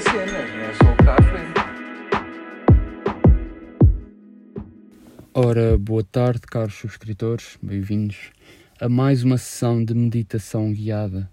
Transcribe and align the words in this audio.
cenas, 0.00 0.32
não 0.32 0.60
é. 0.60 0.96
Ora, 5.32 5.76
boa 5.78 6.02
tarde, 6.02 6.40
caros 6.40 6.74
subscritores, 6.74 7.58
bem-vindos 7.62 8.30
a 8.80 8.88
mais 8.88 9.22
uma 9.22 9.38
sessão 9.38 9.84
de 9.84 9.94
meditação 9.94 10.72
guiada 10.72 11.28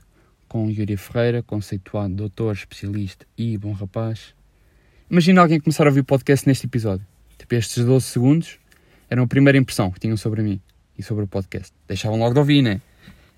com 0.48 0.70
Yuri 0.70 0.98
Ferreira, 0.98 1.41
conceituado 1.41 2.14
doutor, 2.14 2.54
especialista 2.54 3.26
e 3.38 3.58
bom 3.58 3.72
rapaz. 3.72 4.34
Imagina 5.09 5.41
alguém 5.41 5.59
começar 5.59 5.86
a 5.86 5.90
ouvir 5.90 6.02
o 6.02 6.05
podcast 6.05 6.48
neste 6.48 6.66
episódio. 6.66 7.05
Tipo, 7.38 7.55
estes 7.55 7.84
12 7.84 8.05
segundos 8.05 8.59
eram 9.09 9.23
a 9.23 9.27
primeira 9.27 9.58
impressão 9.58 9.91
que 9.91 10.00
tinham 10.00 10.16
sobre 10.16 10.41
mim 10.41 10.62
e 10.98 11.04
sobre 11.04 11.23
o 11.23 11.27
podcast. 11.27 11.73
Deixavam 11.88 12.20
logo 12.20 12.34
de 12.34 12.40
ouvir, 12.40 12.62
né? 12.62 12.82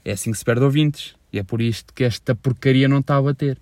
É 0.04 0.12
assim 0.12 0.32
que 0.32 0.38
se 0.38 0.46
perde 0.46 0.64
ouvintes. 0.64 1.16
E 1.34 1.40
é 1.40 1.44
por 1.44 1.62
isto 1.62 1.94
que 1.94 2.04
esta 2.04 2.36
porcaria 2.36 2.88
não 2.88 3.00
está 3.00 3.18
a 3.18 3.22
bater. 3.22 3.58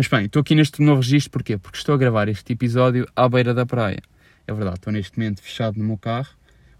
Mas 0.00 0.08
bem, 0.08 0.24
estou 0.24 0.40
aqui 0.40 0.54
neste 0.54 0.80
novo 0.80 1.02
registro 1.02 1.30
porquê? 1.30 1.58
Porque 1.58 1.76
estou 1.76 1.94
a 1.94 1.98
gravar 1.98 2.26
este 2.26 2.54
episódio 2.54 3.06
à 3.14 3.28
beira 3.28 3.52
da 3.52 3.66
praia. 3.66 4.00
É 4.46 4.52
verdade, 4.54 4.76
estou 4.76 4.90
neste 4.90 5.18
momento 5.18 5.42
fechado 5.42 5.78
no 5.78 5.84
meu 5.84 5.98
carro. 5.98 6.30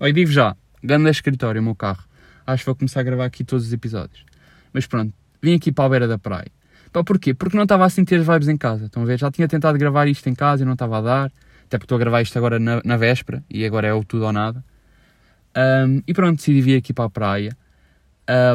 Olha, 0.01 0.11
digo 0.11 0.30
já, 0.30 0.56
grande 0.83 1.11
escritório 1.11 1.61
o 1.61 1.64
meu 1.64 1.75
carro. 1.75 2.02
Acho 2.47 2.62
que 2.62 2.66
vou 2.66 2.75
começar 2.75 3.01
a 3.01 3.02
gravar 3.02 3.27
aqui 3.27 3.45
todos 3.45 3.66
os 3.66 3.73
episódios. 3.75 4.25
Mas 4.73 4.87
pronto, 4.87 5.12
vim 5.42 5.55
aqui 5.55 5.70
para 5.70 5.84
a 5.84 5.88
beira 5.91 6.09
da 6.09 6.16
praia. 6.16 6.51
Pá, 6.91 7.05
porquê? 7.05 7.34
Porque 7.34 7.59
não 7.59 7.64
estava 7.64 7.84
a 7.84 7.91
sentir 7.91 8.14
as 8.14 8.27
vibes 8.27 8.48
em 8.48 8.56
casa. 8.56 8.87
Estão 8.87 9.02
a 9.02 9.05
ver? 9.05 9.19
Já 9.19 9.30
tinha 9.30 9.47
tentado 9.47 9.77
gravar 9.77 10.09
isto 10.09 10.27
em 10.27 10.34
casa 10.34 10.62
e 10.62 10.64
não 10.64 10.73
estava 10.73 10.97
a 10.97 11.02
dar. 11.02 11.33
Até 11.66 11.77
porque 11.77 11.84
estou 11.84 11.97
a 11.97 11.98
gravar 11.98 12.23
isto 12.23 12.39
agora 12.39 12.59
na, 12.59 12.80
na 12.83 12.97
véspera 12.97 13.45
e 13.50 13.66
agora 13.66 13.87
é 13.87 13.92
o 13.92 14.02
tudo 14.02 14.25
ou 14.25 14.33
nada. 14.33 14.64
Um, 15.55 16.00
e 16.06 16.14
pronto, 16.14 16.39
decidi 16.39 16.62
vir 16.62 16.78
aqui 16.78 16.95
para 16.95 17.05
a 17.05 17.11
praia 17.11 17.55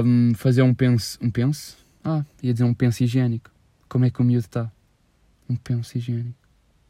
um, 0.03 0.33
fazer 0.33 0.63
um 0.63 0.73
penso. 0.73 1.19
Um 1.21 1.29
penso? 1.29 1.77
Ah, 2.03 2.25
ia 2.41 2.51
dizer 2.51 2.63
um 2.63 2.73
penso 2.73 3.03
higiênico. 3.03 3.53
Como 3.87 4.05
é 4.05 4.09
que 4.09 4.21
o 4.21 4.23
miúdo 4.23 4.45
está? 4.45 4.71
Um 5.49 5.55
penso 5.55 5.97
higiênico. 5.97 6.37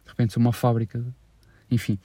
De 0.03 0.09
repente 0.09 0.33
sou 0.33 0.41
uma 0.41 0.53
fábrica. 0.53 0.99
De... 0.99 1.07
Enfim, 1.69 1.99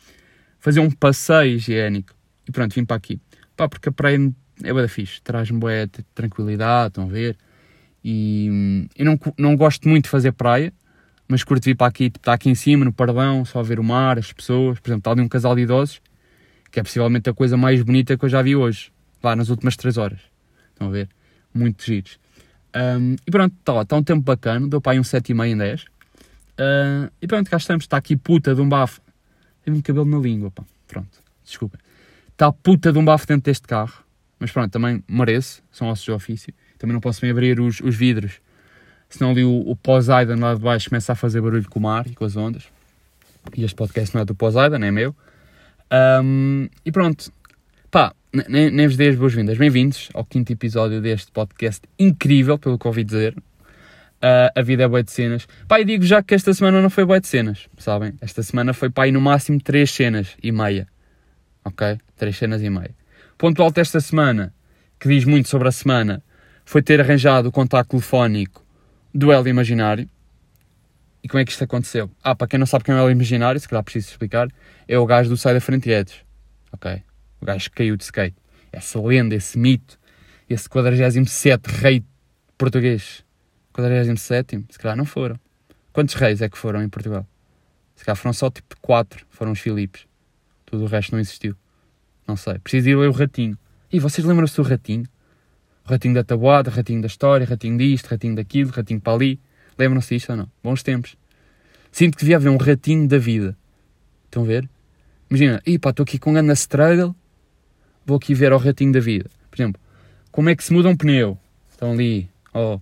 fazer 0.58 0.80
um 0.80 0.91
passeio 0.91 1.56
higiênico. 1.56 2.14
E 2.48 2.52
pronto, 2.52 2.74
vim 2.74 2.84
para 2.84 2.97
aqui. 2.97 3.20
Pá, 3.56 3.69
porque 3.69 3.88
a 3.88 3.92
praia 3.92 4.19
é 4.62 4.74
bem 4.74 4.88
fixe. 4.88 5.20
Traz-me 5.22 5.58
boa 5.58 5.72
tranquilidade, 6.14 6.88
estão 6.88 7.05
a 7.05 7.08
ver? 7.08 7.36
E 8.02 8.88
eu 8.97 9.05
não, 9.05 9.19
não 9.38 9.56
gosto 9.56 9.88
muito 9.88 10.05
de 10.05 10.10
fazer 10.10 10.32
praia, 10.32 10.72
mas 11.28 11.44
curto 11.44 11.64
vir 11.64 11.77
para 11.77 11.86
aqui, 11.86 12.04
tipo, 12.04 12.19
estar 12.19 12.32
aqui 12.32 12.48
em 12.48 12.54
cima, 12.54 12.84
no 12.84 12.92
Pardão, 12.92 13.44
só 13.44 13.62
ver 13.62 13.78
o 13.78 13.84
mar, 13.84 14.19
as 14.19 14.32
pessoas. 14.32 14.80
Por 14.80 14.88
exemplo, 14.88 15.00
está 15.00 15.10
ali 15.12 15.20
um 15.20 15.28
casal 15.28 15.54
de 15.54 15.62
idosos, 15.62 16.00
que 16.70 16.80
é 16.80 16.82
possivelmente 16.82 17.28
a 17.28 17.34
coisa 17.34 17.56
mais 17.56 17.82
bonita 17.82 18.16
que 18.16 18.25
eu 18.25 18.28
já 18.28 18.42
vi 18.42 18.56
hoje, 18.56 18.91
lá 19.22 19.36
nas 19.36 19.48
últimas 19.50 19.77
3 19.77 19.98
horas. 19.98 20.20
Estão 20.72 20.88
a 20.88 20.91
ver? 20.91 21.08
Muito 21.52 21.84
giros. 21.84 22.19
Um, 22.74 23.16
e 23.26 23.30
pronto, 23.30 23.54
está 23.58 23.72
lá, 23.72 23.82
está 23.82 23.96
um 23.96 24.02
tempo 24.02 24.22
bacana, 24.22 24.68
deu 24.68 24.80
para 24.80 24.92
aí 24.92 25.00
um 25.00 25.02
7,5 25.02 25.46
em 25.46 25.56
10. 25.56 25.82
Uh, 25.82 27.10
e 27.20 27.26
pronto, 27.26 27.50
cá 27.50 27.56
estamos, 27.56 27.84
está 27.84 27.96
aqui 27.96 28.16
puta 28.16 28.54
de 28.54 28.60
um 28.60 28.68
bafo. 28.68 29.00
Tenho 29.64 29.82
cabelo 29.82 30.04
na 30.04 30.18
língua, 30.18 30.50
pá. 30.50 30.64
Pronto, 30.86 31.22
desculpa. 31.44 31.78
Está 32.30 32.52
puta 32.52 32.92
de 32.92 32.98
um 32.98 33.04
bafo 33.04 33.26
dentro 33.26 33.44
deste 33.44 33.66
carro. 33.66 34.04
Mas 34.38 34.50
pronto, 34.50 34.72
também 34.72 35.04
mereço, 35.06 35.62
são 35.70 35.88
ossos 35.88 36.04
de 36.04 36.12
ofício. 36.12 36.54
Também 36.78 36.94
não 36.94 37.00
posso 37.00 37.20
bem 37.20 37.30
abrir 37.30 37.60
os, 37.60 37.80
os 37.80 37.94
vidros, 37.94 38.41
senão 39.10 39.32
ali 39.32 39.44
o, 39.44 39.60
o 39.68 39.76
Poseidon 39.76 40.41
lá 40.41 40.54
de 40.54 40.60
baixo 40.60 40.88
começa 40.88 41.12
a 41.12 41.14
fazer 41.14 41.42
barulho 41.42 41.68
com 41.68 41.78
o 41.78 41.82
mar 41.82 42.06
e 42.06 42.14
com 42.14 42.24
as 42.24 42.36
ondas. 42.36 42.64
E 43.54 43.64
este 43.64 43.74
podcast 43.74 44.14
não 44.14 44.22
é 44.22 44.24
do 44.24 44.34
Poseidon, 44.34 44.82
é 44.82 44.91
meu. 44.91 45.14
Um, 46.22 46.68
e 46.84 46.91
pronto, 46.91 47.30
pá, 47.91 48.14
nem, 48.33 48.70
nem 48.70 48.86
vos 48.86 48.97
dei 48.97 49.09
as 49.09 49.17
boas-vindas. 49.17 49.59
Bem-vindos 49.59 50.09
ao 50.14 50.25
quinto 50.25 50.53
episódio 50.53 51.00
deste 51.00 51.33
podcast 51.33 51.83
incrível, 51.98 52.59
pelo 52.59 52.78
que 52.78 52.87
ouvi 52.87 53.03
dizer. 53.03 53.37
Uh, 53.37 54.53
a 54.55 54.62
vida 54.62 54.84
é 54.84 54.89
boa 54.89 55.03
de 55.03 55.10
cenas. 55.10 55.49
E 55.71 55.84
digo 55.84 56.04
já 56.04 56.22
que 56.22 56.34
esta 56.34 56.53
semana 56.54 56.81
não 56.81 56.91
foi 56.91 57.04
boa 57.04 57.21
de 57.21 57.27
cenas, 57.27 57.69
sabem? 57.77 58.15
Esta 58.21 58.43
semana 58.43 58.72
foi, 58.72 58.91
e 59.06 59.12
no 59.12 59.21
máximo 59.21 59.60
três 59.60 59.91
cenas 59.91 60.37
e 60.43 60.53
meia. 60.53 60.87
Ok? 61.65 61.99
Três 62.16 62.37
cenas 62.37 62.62
e 62.62 62.71
meia. 62.71 62.94
Ponto 63.37 63.62
alto 63.62 63.78
esta 63.78 64.00
semana, 64.00 64.54
que 64.99 65.09
diz 65.09 65.25
muito 65.25 65.49
sobre 65.49 65.66
a 65.66 65.72
semana, 65.72 66.22
foi 66.65 66.83
ter 66.83 67.00
arranjado 67.00 67.49
o 67.49 67.53
contacto 67.53 67.91
telefónico 67.91 68.65
do 69.12 69.33
Hélio 69.33 69.49
Imaginário. 69.49 70.09
E 71.22 71.28
como 71.28 71.41
é 71.41 71.44
que 71.44 71.50
isto 71.50 71.65
aconteceu? 71.65 72.10
Ah, 72.22 72.34
para 72.34 72.47
quem 72.47 72.59
não 72.59 72.66
sabe 72.66 72.84
quem 72.84 72.94
é 72.94 72.99
o 72.99 73.00
Hélio 73.00 73.12
Imaginário, 73.12 73.60
se 73.60 73.69
calhar 73.69 73.83
preciso 73.83 74.10
explicar, 74.10 74.49
é 74.87 74.99
o 74.99 75.04
gajo 75.04 75.28
do 75.28 75.37
Sai 75.37 75.54
da 75.54 75.60
Frente 75.60 75.91
Edges. 75.91 76.19
Ok? 76.72 77.03
O 77.41 77.47
gajo 77.47 77.71
caiu 77.73 77.97
de 77.97 78.05
skate. 78.05 78.37
Essa 78.73 79.01
lenda, 79.01 79.34
esse 79.34 79.59
mito, 79.59 79.99
esse 80.49 80.69
47 80.69 81.67
rei 81.69 82.05
português. 82.59 83.25
47? 83.73 84.65
Se 84.69 84.78
calhar 84.78 84.97
não 84.97 85.05
foram. 85.05 85.39
Quantos 85.93 86.15
reis 86.15 86.43
é 86.43 86.49
que 86.49 86.59
foram 86.59 86.83
em 86.83 86.89
Portugal? 86.89 87.27
Se 87.97 88.05
calhar 88.05 88.17
foram 88.17 88.33
só 88.33 88.51
tipo 88.51 88.77
4, 88.81 89.27
foram 89.31 89.53
os 89.53 89.61
Filipes. 89.61 90.06
Tudo 90.67 90.84
o 90.84 90.87
resto 90.87 91.12
não 91.12 91.21
existiu. 91.21 91.56
Não 92.27 92.37
sei. 92.37 92.59
Preciso 92.59 92.89
ir 92.91 92.97
ler 92.97 93.09
o 93.09 93.12
ratinho. 93.12 93.59
E 93.93 93.99
vocês 93.99 94.27
lembram-se 94.27 94.57
do 94.57 94.62
ratinho? 94.62 95.07
O 95.84 95.91
ratinho 95.91 96.15
da 96.15 96.22
tabuada, 96.22 96.71
ratinho 96.71 97.01
da 97.01 97.07
história, 97.07 97.47
ratinho 97.47 97.77
disto, 97.77 98.07
ratinho 98.07 98.37
daquilo, 98.37 98.71
ratinho 98.71 99.01
para 99.01 99.15
ali. 99.15 99.41
Lembram-se 99.78 100.15
disto 100.15 100.31
ou 100.31 100.37
não? 100.37 100.51
Bons 100.62 100.83
tempos. 100.83 101.17
Sinto 101.91 102.17
que 102.17 102.25
devia 102.25 102.37
haver 102.37 102.51
um 102.51 102.57
ratinho 102.57 103.09
da 103.09 103.19
vida. 103.19 103.57
Estão 104.27 104.45
a 104.45 104.47
ver? 104.47 104.69
Imagina, 105.28 105.61
e 105.67 105.78
pá, 105.78 105.91
estou 105.91 106.05
aqui 106.05 106.19
com 106.19 106.31
um 106.31 106.34
grande 106.34 106.53
struggle, 106.53 107.15
vou 108.10 108.16
aqui 108.16 108.34
ver 108.34 108.53
ao 108.53 108.59
ratinho 108.59 108.93
da 108.93 109.00
vida. 109.00 109.31
Por 109.50 109.56
exemplo, 109.56 109.81
como 110.32 110.48
é 110.48 110.56
que 110.56 110.65
se 110.65 110.72
muda 110.72 110.88
um 110.88 110.97
pneu? 110.97 111.38
Estão 111.71 111.93
ali. 111.93 112.28
Oh, 112.53 112.81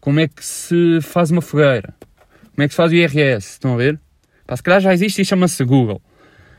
como 0.00 0.18
é 0.20 0.26
que 0.26 0.44
se 0.44 1.00
faz 1.02 1.30
uma 1.30 1.42
fogueira? 1.42 1.94
Como 2.54 2.64
é 2.64 2.66
que 2.66 2.72
se 2.72 2.76
faz 2.76 2.90
o 2.90 2.94
IRS? 2.94 3.52
Estão 3.52 3.74
a 3.74 3.76
ver? 3.76 4.00
Pá, 4.46 4.56
se 4.56 4.62
calhar 4.62 4.80
já 4.80 4.92
existe 4.92 5.20
e 5.20 5.24
chama-se 5.24 5.62
Google. 5.64 6.00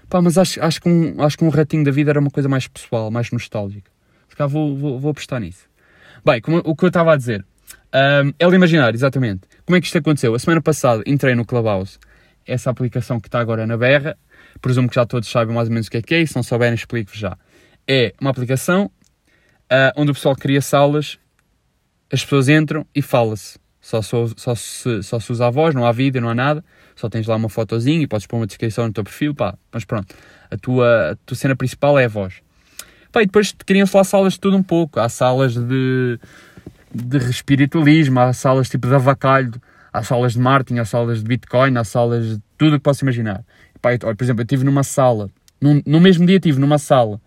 Pá, 0.08 0.22
mas 0.22 0.38
acho, 0.38 0.64
acho, 0.64 0.82
que 0.82 0.88
um, 0.88 1.22
acho 1.22 1.38
que 1.38 1.44
um 1.44 1.50
ratinho 1.50 1.84
da 1.84 1.92
vida 1.92 2.12
era 2.12 2.20
uma 2.20 2.30
coisa 2.30 2.48
mais 2.48 2.68
pessoal, 2.68 3.10
mais 3.10 3.32
nostálgica. 3.32 3.90
Se 4.30 4.36
calhar 4.36 4.50
vou, 4.50 4.78
vou, 4.78 5.00
vou 5.00 5.12
apostar 5.12 5.40
nisso. 5.40 5.68
Bem, 6.24 6.40
como, 6.42 6.62
o 6.64 6.76
que 6.76 6.86
eu 6.86 6.90
estava 6.90 7.14
a 7.14 7.18
dizer. 7.18 7.44
Um, 7.94 8.34
ela 8.38 8.56
imaginar, 8.56 8.94
exatamente. 8.94 9.42
Como 9.66 9.76
é 9.76 9.82
que 9.82 9.88
isto 9.88 9.98
aconteceu? 9.98 10.36
A 10.36 10.40
semana 10.40 10.62
passada 10.62 11.04
entrei 11.08 11.34
no 11.34 11.44
Clubhouse, 11.44 11.98
essa 12.46 12.70
aplicação 12.70 13.20
que 13.20 13.28
está 13.28 13.40
agora 13.40 13.66
na 13.66 13.76
berra. 13.76 14.16
Presumo 14.62 14.88
que 14.88 14.96
já 14.96 15.06
todos 15.06 15.30
sabem 15.30 15.56
mais 15.56 15.68
ou 15.68 15.74
menos 15.74 15.88
o 15.88 15.92
que 15.92 15.98
é 15.98 16.02
que 16.02 16.16
é, 16.16 16.22
e 16.22 16.28
se 16.28 16.36
não 16.36 16.44
souberem, 16.44 16.76
explico-vos 16.76 17.20
já. 17.20 17.38
É 17.94 18.14
uma 18.22 18.30
aplicação 18.30 18.86
uh, 18.86 19.92
onde 19.98 20.12
o 20.12 20.14
pessoal 20.14 20.34
cria 20.34 20.62
salas, 20.62 21.20
as 22.10 22.24
pessoas 22.24 22.48
entram 22.48 22.88
e 22.96 23.02
fala-se. 23.02 23.60
Só, 23.82 24.02
só, 24.02 24.28
só, 24.38 24.56
se, 24.56 25.04
só 25.04 25.20
se 25.20 25.30
usa 25.30 25.48
a 25.48 25.50
voz, 25.50 25.76
não 25.76 25.86
há 25.86 25.92
vídeo, 25.92 26.22
não 26.22 26.30
há 26.30 26.34
nada. 26.34 26.64
Só 26.96 27.10
tens 27.10 27.28
lá 27.28 27.36
uma 27.36 27.50
fotozinha 27.50 28.02
e 28.02 28.08
podes 28.08 28.26
pôr 28.26 28.38
uma 28.38 28.48
descrição 28.48 28.88
no 28.88 28.94
teu 28.94 29.04
perfil, 29.04 29.36
pá. 29.36 29.58
Mas 29.74 29.84
pronto, 29.84 30.16
a 30.50 30.56
tua, 30.56 31.12
a 31.12 31.16
tua 31.26 31.36
cena 31.36 31.54
principal 31.54 32.00
é 32.00 32.06
a 32.06 32.08
voz. 32.08 32.36
Pá, 33.12 33.24
e 33.24 33.26
depois 33.26 33.54
criam-se 33.66 33.98
lá 33.98 34.06
salas 34.06 34.34
de 34.34 34.40
tudo 34.40 34.56
um 34.56 34.64
pouco. 34.64 34.98
Há 34.98 35.10
salas 35.10 35.54
de, 35.54 36.18
de 36.96 37.18
espiritualismo, 37.30 38.22
há 38.22 38.32
salas 38.32 38.70
tipo 38.70 38.88
de 38.88 38.96
avacalho, 38.96 39.52
há 39.92 40.02
salas 40.02 40.32
de 40.32 40.40
marketing, 40.40 40.80
há 40.80 40.86
salas 40.86 41.22
de 41.22 41.28
bitcoin, 41.28 41.78
há 41.78 41.84
salas 41.84 42.26
de 42.26 42.42
tudo 42.58 42.78
o 42.78 42.80
que 42.80 42.84
posso 42.84 43.04
imaginar. 43.04 43.44
Pá, 43.82 43.90
olha, 43.90 44.16
por 44.16 44.24
exemplo, 44.24 44.44
eu 44.44 44.46
estive 44.46 44.64
numa 44.64 44.82
sala, 44.82 45.30
num, 45.60 45.82
no 45.86 46.00
mesmo 46.00 46.26
dia 46.26 46.38
estive 46.38 46.58
numa 46.58 46.78
sala 46.78 47.20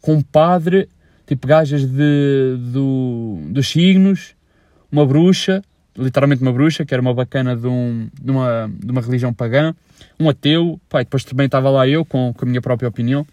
com 0.00 0.14
um 0.14 0.22
padre, 0.22 0.88
tipo 1.26 1.46
gajas 1.46 1.86
de, 1.86 2.56
do, 2.72 3.40
dos 3.50 3.68
signos, 3.68 4.34
uma 4.90 5.06
bruxa, 5.06 5.62
literalmente 5.96 6.42
uma 6.42 6.52
bruxa, 6.52 6.84
que 6.84 6.94
era 6.94 7.00
uma 7.00 7.14
bacana 7.14 7.56
de, 7.56 7.66
um, 7.66 8.08
de, 8.20 8.30
uma, 8.30 8.70
de 8.72 8.90
uma 8.90 9.00
religião 9.00 9.32
pagã, 9.32 9.74
um 10.18 10.28
ateu, 10.28 10.80
pá, 10.88 11.00
depois 11.00 11.24
também 11.24 11.46
estava 11.46 11.70
lá 11.70 11.86
eu 11.86 12.04
com, 12.04 12.32
com 12.32 12.44
a 12.44 12.48
minha 12.48 12.60
própria 12.60 12.88
opinião. 12.88 13.26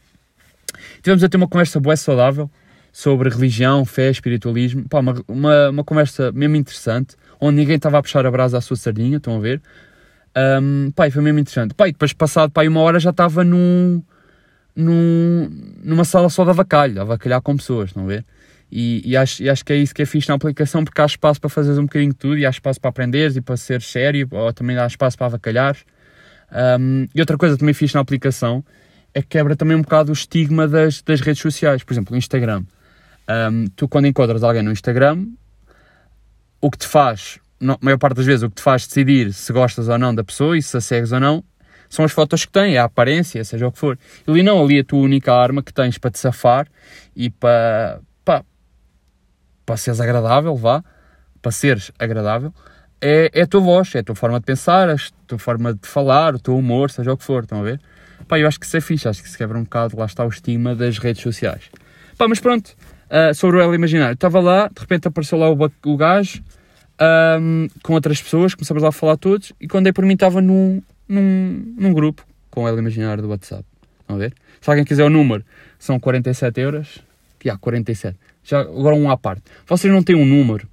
Tivemos 1.01 1.23
a 1.23 1.29
ter 1.29 1.37
uma 1.37 1.47
conversa 1.47 1.79
boa 1.79 1.95
saudável 1.95 2.49
sobre 2.91 3.29
religião, 3.29 3.85
fé, 3.85 4.09
espiritualismo, 4.09 4.87
pá, 4.89 4.99
uma, 4.99 5.15
uma, 5.27 5.69
uma 5.69 5.83
conversa 5.83 6.31
mesmo 6.31 6.55
interessante, 6.55 7.15
onde 7.39 7.57
ninguém 7.57 7.75
estava 7.75 7.97
a 7.97 8.01
puxar 8.01 8.25
a 8.25 8.31
brasa 8.31 8.57
à 8.57 8.61
sua 8.61 8.75
sardinha, 8.75 9.17
estão 9.17 9.37
a 9.37 9.39
ver? 9.39 9.61
Um, 10.61 10.91
pá, 10.91 11.09
foi 11.09 11.21
mesmo 11.21 11.39
interessante. 11.39 11.73
Pá, 11.73 11.85
depois 11.85 12.13
passado 12.13 12.51
pá, 12.51 12.63
uma 12.63 12.81
hora 12.81 12.99
já 12.99 13.11
estava 13.11 13.43
num, 13.43 14.01
num, 14.77 15.49
numa 15.83 16.05
sala 16.05 16.29
só 16.29 16.43
de 16.43 16.51
avacalho, 16.51 17.01
avacalhar 17.01 17.41
com 17.41 17.57
pessoas, 17.57 17.91
a 17.97 18.05
ver? 18.05 18.23
E, 18.71 19.01
e, 19.03 19.17
acho, 19.17 19.41
e 19.41 19.49
acho 19.49 19.65
que 19.65 19.73
é 19.73 19.77
isso 19.77 19.95
que 19.95 20.03
é 20.03 20.05
fixe 20.05 20.29
na 20.29 20.35
aplicação, 20.35 20.83
porque 20.85 21.01
há 21.01 21.05
espaço 21.05 21.41
para 21.41 21.49
fazeres 21.49 21.79
um 21.79 21.83
bocadinho 21.83 22.11
de 22.11 22.17
tudo, 22.17 22.37
e 22.37 22.45
há 22.45 22.49
espaço 22.49 22.79
para 22.79 22.89
aprenderes 22.89 23.35
e 23.35 23.41
para 23.41 23.57
ser 23.57 23.81
sério, 23.81 24.27
ou 24.29 24.53
também 24.53 24.77
há 24.77 24.85
espaço 24.85 25.17
para 25.17 25.27
avacalhar. 25.27 25.75
Um, 26.79 27.07
e 27.13 27.19
outra 27.19 27.37
coisa 27.37 27.57
também 27.57 27.73
fixe 27.73 27.95
na 27.95 28.01
aplicação 28.01 28.63
é 29.13 29.21
que 29.21 29.29
quebra 29.29 29.55
também 29.55 29.75
um 29.75 29.81
bocado 29.81 30.11
o 30.11 30.13
estigma 30.13 30.67
das, 30.67 31.01
das 31.01 31.21
redes 31.21 31.41
sociais. 31.41 31.83
Por 31.83 31.93
exemplo, 31.93 32.13
o 32.13 32.17
Instagram. 32.17 32.63
Um, 33.51 33.65
tu, 33.75 33.87
quando 33.87 34.05
encontras 34.05 34.43
alguém 34.43 34.61
no 34.61 34.71
Instagram, 34.71 35.25
o 36.61 36.69
que 36.69 36.77
te 36.77 36.87
faz, 36.87 37.39
a 37.59 37.77
maior 37.81 37.97
parte 37.97 38.17
das 38.17 38.25
vezes, 38.25 38.43
o 38.43 38.49
que 38.49 38.57
te 38.57 38.61
faz 38.61 38.85
decidir 38.85 39.33
se 39.33 39.51
gostas 39.51 39.87
ou 39.87 39.97
não 39.97 40.13
da 40.13 40.23
pessoa 40.23 40.55
e 40.57 40.61
se 40.61 40.77
a 40.77 40.81
segues 40.81 41.11
ou 41.11 41.19
não, 41.19 41.43
são 41.89 42.05
as 42.05 42.11
fotos 42.11 42.45
que 42.45 42.51
tem, 42.51 42.75
é 42.75 42.79
a 42.79 42.85
aparência, 42.85 43.43
seja 43.43 43.67
o 43.67 43.71
que 43.71 43.79
for. 43.79 43.97
Ali 44.27 44.43
não, 44.43 44.63
ali 44.63 44.79
a 44.79 44.83
tua 44.83 44.99
única 44.99 45.33
arma 45.33 45.63
que 45.63 45.73
tens 45.73 45.97
para 45.97 46.11
te 46.11 46.19
safar 46.19 46.67
e 47.15 47.29
para, 47.29 47.99
para, 48.23 48.43
para 49.65 49.77
seres 49.77 49.99
agradável, 49.99 50.55
vá, 50.55 50.83
para 51.41 51.51
seres 51.51 51.91
agradável, 51.97 52.53
é, 53.01 53.29
é 53.33 53.41
a 53.43 53.47
tua 53.47 53.61
voz, 53.61 53.93
é 53.95 53.99
a 53.99 54.03
tua 54.03 54.15
forma 54.15 54.39
de 54.39 54.45
pensar, 54.45 54.89
a 54.89 54.95
tua 55.27 55.39
forma 55.39 55.73
de 55.73 55.87
falar, 55.87 56.35
o 56.35 56.39
teu 56.39 56.57
humor, 56.57 56.89
seja 56.89 57.13
o 57.13 57.17
que 57.17 57.23
for, 57.23 57.43
estão 57.43 57.59
a 57.59 57.63
ver? 57.63 57.79
Pá, 58.27 58.39
eu 58.39 58.47
acho 58.47 58.59
que 58.59 58.65
isso 58.65 58.75
é 58.75 58.81
fixe, 58.81 59.07
acho 59.07 59.21
que 59.21 59.29
se 59.29 59.37
quebra 59.37 59.57
um 59.57 59.63
bocado, 59.63 59.97
lá 59.97 60.05
está 60.05 60.25
o 60.25 60.29
estigma 60.29 60.75
das 60.75 60.97
redes 60.97 61.21
sociais. 61.21 61.69
Pá, 62.17 62.27
mas 62.27 62.39
pronto, 62.39 62.75
uh, 63.09 63.33
sobre 63.33 63.57
o 63.57 63.61
ela 63.61 63.75
imaginário. 63.75 64.15
Estava 64.15 64.39
lá, 64.39 64.67
de 64.67 64.81
repente 64.81 65.07
apareceu 65.07 65.37
lá 65.37 65.49
o, 65.49 65.71
o 65.85 65.97
gajo, 65.97 66.43
um, 67.39 67.67
com 67.83 67.93
outras 67.93 68.21
pessoas, 68.21 68.55
começamos 68.55 68.81
lá 68.81 68.89
a 68.89 68.91
falar 68.91 69.17
todos, 69.17 69.53
e 69.61 69.67
quando 69.67 69.87
é 69.87 69.91
por 69.91 70.03
mim 70.03 70.15
estava 70.15 70.41
num, 70.41 70.81
num, 71.07 71.73
num 71.77 71.93
grupo 71.93 72.25
com 72.49 72.67
ela 72.67 72.79
imaginário 72.79 73.21
do 73.21 73.29
WhatsApp. 73.29 73.63
Estão 74.01 74.15
a 74.15 74.19
ver? 74.19 74.33
Se 74.61 74.69
alguém 74.69 74.85
quiser 74.85 75.03
o 75.03 75.09
número, 75.09 75.43
são 75.77 75.99
47 75.99 76.59
euros. 76.61 76.99
Há 77.49 77.57
47. 77.57 78.17
Já, 78.43 78.59
agora 78.59 78.95
um 78.95 79.09
à 79.09 79.15
parte. 79.15 79.43
Vocês 79.65 79.93
não 79.93 80.03
têm 80.03 80.15
um 80.15 80.25
número 80.25 80.67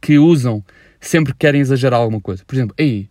que 0.00 0.18
usam 0.18 0.64
sempre 1.00 1.32
que 1.32 1.40
querem 1.40 1.60
exagerar 1.60 2.00
alguma 2.00 2.20
coisa. 2.20 2.42
Por 2.46 2.54
exemplo, 2.54 2.74
aí 2.78 3.08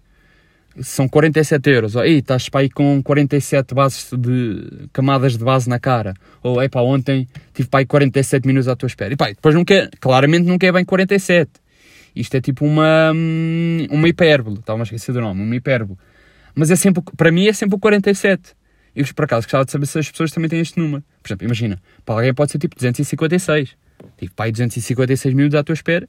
são 0.79 1.07
47 1.07 1.69
euros. 1.69 1.95
Ou 1.95 2.01
aí 2.01 2.17
estás 2.17 2.49
para 2.49 2.61
aí 2.61 2.69
com 2.69 3.01
47 3.03 3.75
bases 3.75 4.09
de 4.17 4.87
camadas 4.93 5.37
de 5.37 5.43
base 5.43 5.69
na 5.69 5.79
cara. 5.79 6.13
Ou 6.41 6.59
aí 6.59 6.69
para 6.69 6.81
ontem 6.81 7.27
tive 7.53 7.69
para 7.69 7.81
aí 7.81 7.85
47 7.85 8.47
minutos 8.47 8.67
à 8.67 8.75
tua 8.75 8.87
espera. 8.87 9.13
E 9.13 9.17
pá, 9.17 9.27
depois 9.27 9.53
não 9.53 9.65
quer, 9.65 9.89
claramente 9.99 10.47
não 10.47 10.57
quer 10.57 10.71
bem 10.71 10.85
47. 10.85 11.51
Isto 12.15 12.35
é 12.35 12.41
tipo 12.41 12.65
uma, 12.65 13.11
hum, 13.13 13.87
uma 13.89 14.07
hipérbole. 14.07 14.59
Estava 14.59 14.81
a 14.81 14.83
esquecer 14.83 15.13
do 15.13 15.21
nome, 15.21 15.41
uma 15.41 15.55
hipérbole. 15.55 15.97
Mas 16.53 16.69
é 16.69 16.75
sempre, 16.75 17.03
para 17.15 17.31
mim 17.31 17.47
é 17.47 17.53
sempre 17.53 17.75
o 17.75 17.79
47. 17.79 18.53
E 18.93 19.03
por 19.13 19.25
acaso 19.25 19.45
gostava 19.45 19.63
de 19.63 19.71
saber 19.71 19.85
se 19.85 19.99
as 19.99 20.11
pessoas 20.11 20.31
também 20.31 20.49
têm 20.49 20.59
este 20.59 20.77
número. 20.77 21.03
Por 21.23 21.29
exemplo, 21.29 21.45
imagina, 21.45 21.81
para 22.05 22.15
alguém 22.15 22.33
pode 22.33 22.51
ser 22.51 22.57
tipo 22.57 22.75
256. 22.75 23.77
Tipo, 24.17 24.35
para 24.35 24.45
aí 24.45 24.51
256 24.51 25.33
minutos 25.33 25.57
à 25.57 25.63
tua 25.63 25.73
espera 25.73 26.07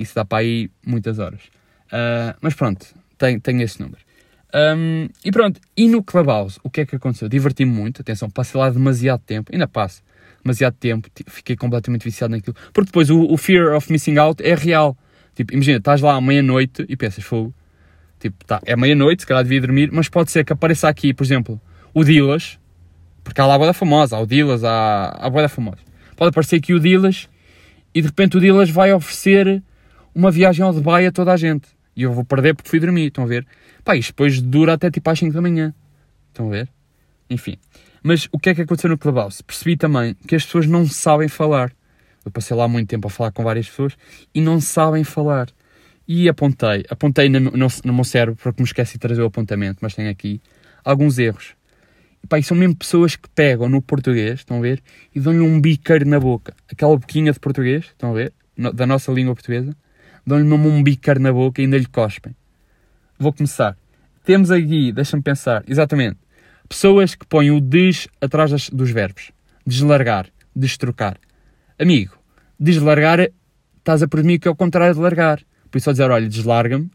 isso 0.00 0.14
dá 0.14 0.24
para 0.24 0.38
aí 0.38 0.70
muitas 0.84 1.18
horas. 1.18 1.42
Uh, 1.86 2.34
mas 2.40 2.54
pronto, 2.54 2.86
tenho, 3.18 3.40
tenho 3.40 3.62
esse 3.62 3.80
número. 3.80 4.00
Um, 4.52 5.08
e 5.24 5.30
pronto, 5.30 5.60
e 5.76 5.86
no 5.86 6.02
Clubhouse, 6.02 6.58
o 6.64 6.70
que 6.70 6.80
é 6.80 6.86
que 6.86 6.96
aconteceu? 6.96 7.28
Diverti-me 7.28 7.70
muito, 7.70 8.00
atenção, 8.00 8.28
passei 8.28 8.60
lá 8.60 8.68
demasiado 8.70 9.20
tempo, 9.20 9.52
ainda 9.52 9.68
passo 9.68 10.02
demasiado 10.42 10.74
tempo, 10.80 11.06
fiquei 11.28 11.54
completamente 11.54 12.02
viciado 12.02 12.34
naquilo. 12.34 12.56
Porque 12.72 12.86
depois 12.86 13.10
o, 13.10 13.30
o 13.30 13.36
fear 13.36 13.76
of 13.76 13.92
missing 13.92 14.16
out 14.16 14.42
é 14.42 14.54
real. 14.54 14.96
Tipo, 15.40 15.54
imagina, 15.54 15.78
estás 15.78 16.02
lá 16.02 16.16
à 16.16 16.20
meia-noite 16.20 16.84
e 16.86 16.94
pensas, 16.94 17.24
fogo, 17.24 17.54
tipo, 18.18 18.44
tá, 18.44 18.60
é 18.66 18.76
meia-noite, 18.76 19.22
se 19.22 19.26
calhar 19.26 19.42
devia 19.42 19.58
dormir, 19.58 19.88
mas 19.90 20.06
pode 20.06 20.30
ser 20.30 20.44
que 20.44 20.52
apareça 20.52 20.86
aqui, 20.86 21.14
por 21.14 21.24
exemplo, 21.24 21.58
o 21.94 22.04
Dilas, 22.04 22.58
porque 23.24 23.40
há 23.40 23.46
lá 23.46 23.54
a 23.54 23.58
boda 23.58 23.72
famosa, 23.72 24.18
há 24.18 24.20
o 24.20 24.26
Dilas, 24.26 24.62
há 24.64 25.16
a 25.18 25.30
boda 25.30 25.48
famosa. 25.48 25.78
Pode 26.14 26.28
aparecer 26.28 26.56
aqui 26.56 26.74
o 26.74 26.78
Dilas 26.78 27.26
e 27.94 28.02
de 28.02 28.08
repente 28.08 28.36
o 28.36 28.40
Dilas 28.40 28.68
vai 28.68 28.92
oferecer 28.92 29.62
uma 30.14 30.30
viagem 30.30 30.62
ao 30.62 30.74
Dubai 30.74 31.06
a 31.06 31.10
toda 31.10 31.32
a 31.32 31.38
gente. 31.38 31.68
E 31.96 32.02
eu 32.02 32.12
vou 32.12 32.22
perder 32.22 32.54
porque 32.54 32.68
fui 32.68 32.78
dormir, 32.78 33.06
estão 33.06 33.24
a 33.24 33.26
ver? 33.26 33.46
Pá, 33.82 33.96
isto 33.96 34.10
depois 34.10 34.42
dura 34.42 34.74
até 34.74 34.90
tipo 34.90 35.08
às 35.08 35.18
5 35.18 35.32
da 35.32 35.40
manhã. 35.40 35.72
Estão 36.28 36.48
a 36.48 36.50
ver? 36.50 36.68
Enfim. 37.30 37.56
Mas 38.02 38.28
o 38.30 38.38
que 38.38 38.50
é 38.50 38.54
que 38.54 38.60
aconteceu 38.60 38.90
no 38.90 38.98
Clubhouse? 38.98 39.42
Percebi 39.42 39.74
também 39.74 40.14
que 40.28 40.34
as 40.34 40.44
pessoas 40.44 40.66
não 40.66 40.86
sabem 40.86 41.28
falar. 41.28 41.72
Eu 42.24 42.30
passei 42.30 42.56
lá 42.56 42.68
muito 42.68 42.88
tempo 42.88 43.08
a 43.08 43.10
falar 43.10 43.32
com 43.32 43.42
várias 43.42 43.68
pessoas 43.68 43.96
e 44.34 44.40
não 44.40 44.60
sabem 44.60 45.04
falar. 45.04 45.48
E 46.06 46.28
apontei, 46.28 46.84
apontei 46.90 47.28
no, 47.28 47.40
no, 47.40 47.66
no 47.84 47.92
meu 47.92 48.04
cérebro, 48.04 48.36
porque 48.42 48.62
me 48.62 48.66
esqueci 48.66 48.94
de 48.94 48.98
trazer 48.98 49.22
o 49.22 49.26
apontamento, 49.26 49.78
mas 49.80 49.94
tenho 49.94 50.10
aqui 50.10 50.40
alguns 50.84 51.18
erros. 51.18 51.54
E 52.22 52.26
pá, 52.26 52.40
são 52.42 52.56
mesmo 52.56 52.76
pessoas 52.76 53.16
que 53.16 53.28
pegam 53.30 53.68
no 53.68 53.80
português, 53.80 54.40
estão 54.40 54.58
a 54.58 54.60
ver? 54.60 54.82
E 55.14 55.20
dão-lhe 55.20 55.40
um 55.40 55.60
biqueiro 55.60 56.06
na 56.06 56.18
boca. 56.18 56.54
Aquela 56.70 56.96
boquinha 56.96 57.32
de 57.32 57.40
português, 57.40 57.86
estão 57.86 58.10
a 58.10 58.14
ver? 58.14 58.32
No, 58.56 58.72
da 58.72 58.86
nossa 58.86 59.12
língua 59.12 59.34
portuguesa 59.34 59.74
dão-lhe 60.26 60.44
mesmo 60.44 60.68
um 60.68 60.82
bicar 60.82 61.18
na 61.18 61.32
boca 61.32 61.60
e 61.60 61.64
ainda 61.64 61.78
lhe 61.78 61.86
cospem. 61.86 62.34
Vou 63.18 63.32
começar. 63.32 63.76
Temos 64.24 64.50
aqui, 64.50 64.92
deixa-me 64.92 65.22
pensar, 65.22 65.64
exatamente, 65.66 66.18
pessoas 66.68 67.14
que 67.14 67.26
põem 67.26 67.50
o 67.50 67.60
des 67.60 68.06
atrás 68.20 68.50
das, 68.50 68.70
dos 68.70 68.90
verbos. 68.90 69.32
Deslargar, 69.66 70.28
destrocar. 70.54 71.16
Amigo, 71.80 72.14
deslargar, 72.58 73.30
estás 73.78 74.02
a 74.02 74.06
presumir 74.06 74.38
que 74.38 74.46
é 74.46 74.50
o 74.50 74.54
contrário 74.54 74.94
de 74.94 75.00
largar. 75.00 75.40
Por 75.70 75.78
isso, 75.78 75.88
ao 75.88 75.94
dizer, 75.94 76.10
olha, 76.10 76.28
deslarga-me, 76.28 76.90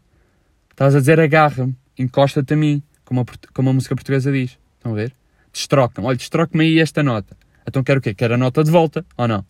estás 0.70 0.94
a 0.94 1.00
dizer 1.00 1.18
agarra-me, 1.18 1.76
encosta-te 1.98 2.54
a 2.54 2.56
mim, 2.56 2.80
como 3.04 3.22
a, 3.22 3.24
como 3.52 3.70
a 3.70 3.72
música 3.72 3.96
portuguesa 3.96 4.30
diz. 4.30 4.56
Estão 4.76 4.92
a 4.92 4.94
ver? 4.94 5.12
Destroca-me. 5.52 6.06
Olha, 6.06 6.16
destroca-me 6.16 6.62
aí 6.62 6.78
esta 6.78 7.02
nota. 7.02 7.36
Então 7.66 7.82
quero 7.82 7.98
o 7.98 8.00
quê? 8.00 8.14
Quero 8.14 8.34
a 8.34 8.36
nota 8.36 8.62
de 8.62 8.70
volta, 8.70 9.04
ou 9.16 9.26
não? 9.26 9.44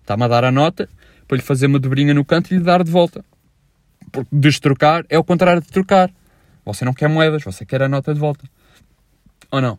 Está-me 0.00 0.24
a 0.24 0.26
dar 0.28 0.42
a 0.42 0.50
nota, 0.50 0.88
para 1.28 1.36
lhe 1.36 1.42
fazer 1.44 1.66
uma 1.66 1.78
dobrinha 1.78 2.12
no 2.12 2.24
canto 2.24 2.52
e 2.52 2.58
lhe 2.58 2.64
dar 2.64 2.82
de 2.82 2.90
volta. 2.90 3.24
Porque 4.10 4.28
destrocar 4.32 5.04
é 5.08 5.16
o 5.16 5.22
contrário 5.22 5.62
de 5.62 5.68
trocar. 5.68 6.10
Você 6.64 6.84
não 6.84 6.92
quer 6.92 7.08
moedas, 7.08 7.44
você 7.44 7.64
quer 7.64 7.80
a 7.80 7.88
nota 7.88 8.12
de 8.12 8.18
volta. 8.18 8.44
Ou 9.52 9.60
não? 9.60 9.78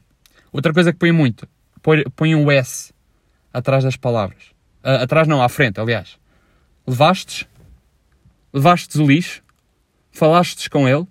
Outra 0.54 0.72
coisa 0.72 0.94
que 0.94 1.00
põe 1.00 1.12
muito, 1.12 1.46
põe 2.16 2.34
um 2.34 2.50
S 2.50 2.94
atrás 3.52 3.84
das 3.84 3.98
palavras. 3.98 4.50
Uh, 4.83 5.04
atrás 5.04 5.28
não, 5.28 5.42
à 5.42 5.50
frente, 5.50 5.80
aliás. 5.80 6.18
Levastes? 6.88 7.48
Levastes 8.54 8.95
o 8.95 9.06
lixo? 9.06 9.44
Falastes 10.12 10.68
com 10.68 10.88
ele? 10.88 11.07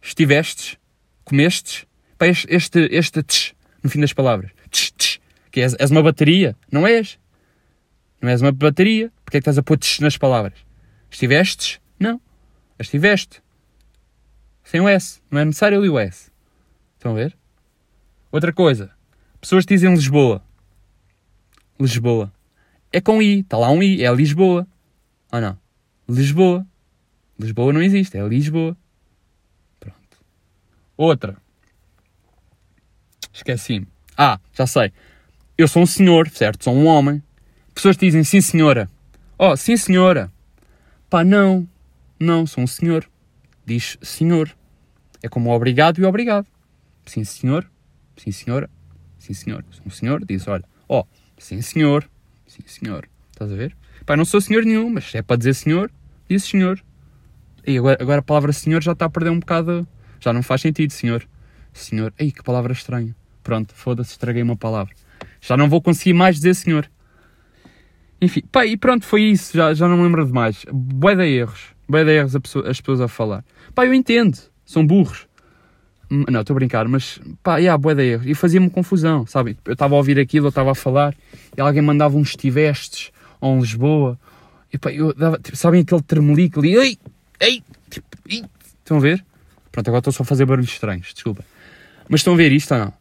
Estivestes? 0.00 0.78
Comestes? 1.24 1.86
Pá, 2.16 2.26
este, 2.26 2.46
este, 2.48 2.88
este 2.90 3.22
tch, 3.22 3.54
no 3.82 3.90
fim 3.90 4.00
das 4.00 4.12
palavras. 4.12 4.50
Tch, 4.70 4.92
tch, 4.96 5.20
que 5.50 5.60
és, 5.60 5.74
és 5.78 5.90
uma 5.90 6.02
bateria. 6.02 6.56
Não 6.70 6.86
és? 6.86 7.18
Não 8.20 8.28
és 8.30 8.40
uma 8.40 8.52
bateria. 8.52 9.12
Porque 9.24 9.36
é 9.36 9.40
que 9.40 9.42
estás 9.42 9.58
a 9.58 9.62
pôr 9.62 9.78
nas 10.00 10.16
palavras? 10.16 10.58
Estivestes? 11.10 11.80
Não. 11.98 12.20
Estiveste. 12.78 13.42
Sem 14.64 14.80
o 14.80 14.88
S. 14.88 15.20
Não 15.30 15.40
é 15.40 15.44
necessário 15.44 15.78
ali 15.78 15.88
o 15.88 15.98
S. 15.98 16.30
Estão 16.96 17.12
a 17.12 17.14
ver? 17.14 17.36
Outra 18.30 18.52
coisa. 18.52 18.90
Pessoas 19.40 19.64
dizem 19.64 19.94
Lisboa. 19.94 20.42
Lisboa. 21.78 22.32
É 22.92 23.00
com 23.00 23.22
I. 23.22 23.40
Está 23.40 23.56
lá 23.56 23.70
um 23.70 23.82
I. 23.82 24.04
É 24.04 24.12
Lisboa. 24.14 24.66
Ou 25.32 25.40
não? 25.40 25.58
Lisboa. 26.08 26.66
Lisboa 27.38 27.72
não 27.72 27.82
existe. 27.82 28.16
É 28.16 28.26
Lisboa. 28.26 28.76
Pronto. 29.78 30.18
Outra. 30.96 31.36
Esqueci-me. 33.32 33.86
Ah, 34.16 34.40
já 34.52 34.66
sei. 34.66 34.92
Eu 35.56 35.68
sou 35.68 35.82
um 35.82 35.86
senhor, 35.86 36.28
certo? 36.30 36.64
Sou 36.64 36.74
um 36.74 36.86
homem. 36.86 37.22
Pessoas 37.74 37.96
dizem 37.96 38.24
sim 38.24 38.40
senhora. 38.40 38.90
Oh, 39.38 39.56
sim 39.56 39.76
senhora. 39.76 40.32
Pá, 41.08 41.22
não. 41.22 41.68
Não, 42.18 42.46
sou 42.46 42.64
um 42.64 42.66
senhor. 42.66 43.08
Diz 43.64 43.96
senhor. 44.02 44.52
É 45.22 45.28
como 45.28 45.54
obrigado 45.54 46.00
e 46.00 46.04
obrigado. 46.04 46.46
Sim 47.06 47.22
senhor. 47.22 47.70
Sim 48.16 48.32
senhora. 48.32 48.68
Sim 49.18 49.34
senhor. 49.34 49.64
Sou 49.70 49.86
um 49.86 49.90
senhor. 49.90 50.24
Diz, 50.24 50.48
olha. 50.48 50.64
Oh, 50.88 51.04
sim 51.38 51.60
senhor. 51.62 52.08
Sim 52.46 52.62
senhor. 52.66 53.08
Estás 53.30 53.52
a 53.52 53.54
ver? 53.54 53.76
Pá, 54.04 54.16
não 54.16 54.24
sou 54.24 54.40
senhor 54.40 54.64
nenhum, 54.64 54.90
mas 54.90 55.14
é 55.14 55.22
para 55.22 55.36
dizer 55.36 55.54
senhor, 55.54 55.90
diz 56.28 56.44
senhor. 56.44 56.82
E 57.66 57.78
agora, 57.78 57.98
agora 58.00 58.18
a 58.20 58.22
palavra 58.22 58.52
senhor 58.52 58.82
já 58.82 58.92
está 58.92 59.04
a 59.04 59.10
perder 59.10 59.30
um 59.30 59.38
bocado. 59.38 59.86
Já 60.20 60.32
não 60.32 60.42
faz 60.42 60.62
sentido, 60.62 60.90
senhor. 60.90 61.26
Senhor. 61.72 62.12
Ei, 62.18 62.32
que 62.32 62.42
palavra 62.42 62.72
estranha. 62.72 63.14
Pronto, 63.42 63.74
foda-se, 63.74 64.12
estraguei 64.12 64.42
uma 64.42 64.56
palavra. 64.56 64.94
Já 65.40 65.56
não 65.56 65.68
vou 65.68 65.80
conseguir 65.80 66.14
mais 66.14 66.36
dizer 66.36 66.54
senhor. 66.54 66.90
Enfim, 68.20 68.42
pá, 68.50 68.66
e 68.66 68.76
pronto, 68.76 69.04
foi 69.04 69.22
isso, 69.22 69.56
já, 69.56 69.72
já 69.72 69.86
não 69.86 69.96
me 69.96 70.02
lembro 70.02 70.26
de 70.26 70.32
mais. 70.32 70.64
Boé 70.72 71.14
de 71.14 71.24
erros, 71.24 71.68
boé 71.88 72.04
de 72.04 72.10
erros 72.10 72.36
pessoa, 72.42 72.68
as 72.68 72.80
pessoas 72.80 73.00
a 73.00 73.06
falar. 73.06 73.44
Pá, 73.74 73.86
eu 73.86 73.94
entendo, 73.94 74.36
são 74.64 74.84
burros. 74.84 75.27
Hum, 76.10 76.24
não, 76.30 76.40
estou 76.40 76.54
a 76.54 76.58
brincar, 76.58 76.88
mas 76.88 77.20
pá, 77.42 77.58
yeah, 77.58 77.94
de 77.94 78.02
erros. 78.02 78.26
E 78.26 78.34
fazia-me 78.34 78.70
confusão, 78.70 79.26
sabe? 79.26 79.58
Eu 79.64 79.74
estava 79.74 79.94
a 79.94 79.98
ouvir 79.98 80.18
aquilo, 80.18 80.46
eu 80.46 80.50
estava 80.50 80.72
a 80.72 80.74
falar, 80.74 81.14
e 81.56 81.60
alguém 81.60 81.82
mandava 81.82 82.16
uns 82.16 82.30
estivestes, 82.30 83.10
ou 83.40 83.54
um 83.54 83.60
Lisboa, 83.60 84.18
e 84.72 84.78
pá, 84.78 84.90
eu 84.90 85.12
dava, 85.14 85.38
tipo, 85.38 85.56
sabem 85.56 85.82
aquele 85.82 86.02
tremelico 86.02 86.60
ali, 86.60 86.74
ei, 86.74 86.98
ei, 87.40 87.62
tipo, 87.90 88.06
ei, 88.28 88.44
estão 88.78 88.96
a 88.96 89.00
ver? 89.00 89.24
Pronto, 89.70 89.88
agora 89.88 90.00
estou 90.00 90.12
só 90.12 90.22
a 90.22 90.26
fazer 90.26 90.46
barulhos 90.46 90.70
estranhos, 90.70 91.12
desculpa. 91.12 91.44
Mas 92.08 92.20
estão 92.20 92.32
a 92.32 92.36
ver 92.36 92.52
isto 92.52 92.72
ou 92.72 92.80
não? 92.80 92.92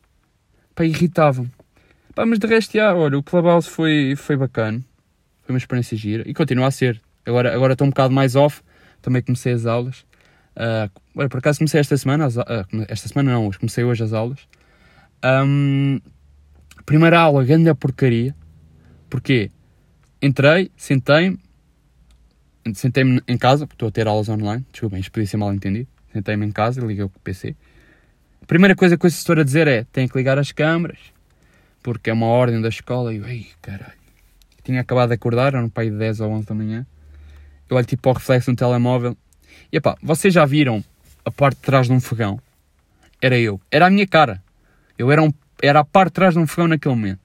Pá, 0.76 0.86
irritava-me. 0.86 1.50
Pá, 2.14 2.26
mas 2.26 2.40
de 2.40 2.48
resto, 2.48 2.74
já, 2.74 2.94
olha, 2.94 3.18
o 3.18 3.24
Clubhouse 3.24 3.70
foi, 3.70 4.16
foi 4.18 4.36
bacana. 4.36 4.84
Foi 5.44 5.54
uma 5.54 5.58
experiência 5.58 5.98
gira 5.98 6.24
e 6.28 6.34
continua 6.34 6.68
a 6.68 6.72
ser. 6.72 7.02
Agora, 7.26 7.54
agora 7.54 7.74
estou 7.74 7.88
um 7.88 7.90
bocado 7.90 8.14
mais 8.14 8.36
off, 8.36 8.62
também 9.02 9.22
comecei 9.22 9.54
as 9.54 9.66
aulas. 9.66 10.06
Uh, 10.56 10.90
por 11.30 11.38
acaso 11.38 11.60
comecei 11.60 11.80
esta 11.80 11.98
semana, 11.98 12.26
as, 12.26 12.38
uh, 12.38 12.44
esta 12.88 13.08
semana 13.08 13.32
não, 13.32 13.52
comecei 13.52 13.84
hoje 13.84 14.04
as 14.04 14.14
aulas. 14.14 14.40
Um, 15.24 16.00
primeira 16.86 17.20
aula, 17.20 17.44
grande 17.44 17.74
porcaria. 17.74 18.36
Porquê? 19.10 19.52
Entrei, 20.22 20.72
sentei-me, 20.76 21.40
sentei-me 22.74 23.22
em 23.28 23.38
casa, 23.38 23.66
porque 23.66 23.76
estou 23.76 23.90
a 23.90 23.92
ter 23.92 24.08
aulas 24.08 24.30
online, 24.30 24.66
desculpem, 24.72 25.00
isto 25.00 25.12
podia 25.12 25.28
ser 25.28 25.38
mal 25.38 25.54
entendido. 25.54 25.88
Sentei-me 26.14 26.46
em 26.46 26.52
casa, 26.52 26.82
liguei 26.82 27.04
o 27.04 27.10
PC. 27.10 27.56
A 28.42 28.46
primeira 28.46 28.76
coisa 28.76 28.98
que 28.98 29.06
o 29.06 29.08
assessor 29.08 29.40
a 29.40 29.44
dizer 29.44 29.68
é: 29.68 29.84
tem 29.86 30.08
que 30.08 30.18
ligar 30.18 30.38
as 30.38 30.52
câmaras, 30.52 31.00
porque 31.84 32.10
é 32.10 32.14
uma 32.14 32.28
ordem 32.28 32.62
da 32.62 32.70
escola. 32.70 33.14
E 33.14 33.18
eu, 33.18 33.28
ei, 33.28 33.48
caralho 33.62 33.98
tinha 34.68 34.82
acabado 34.82 35.10
de 35.10 35.16
acordar, 35.16 35.54
era 35.54 35.64
um 35.64 35.70
pai 35.70 35.90
de 35.90 35.98
10 35.98 36.20
ou 36.20 36.32
11 36.32 36.46
da 36.46 36.54
manhã. 36.54 36.86
eu 37.70 37.78
olho 37.78 37.86
tipo 37.86 38.10
o 38.10 38.14
reflexo 38.14 38.52
no 38.52 38.58
telemóvel. 38.58 39.16
E 39.72 39.80
pá, 39.80 39.98
vocês 40.04 40.34
já 40.34 40.46
viram 40.46 40.84
a 41.28 41.32
parte 41.32 41.58
de 41.58 41.64
trás 41.64 41.88
de 41.88 41.94
um 41.94 42.00
fogão? 42.00 42.40
Era 43.22 43.38
eu. 43.38 43.60
Era 43.70 43.88
a 43.88 43.90
minha 43.90 44.08
cara. 44.08 44.42
Eu 44.98 45.12
era, 45.12 45.22
um, 45.22 45.34
era 45.62 45.82
a 45.82 45.84
parte 45.84 46.08
de 46.08 46.14
trás 46.14 46.34
de 46.34 46.40
um 46.40 46.48
fogão 46.48 46.70
naquele 46.70 46.96
momento. 46.96 47.20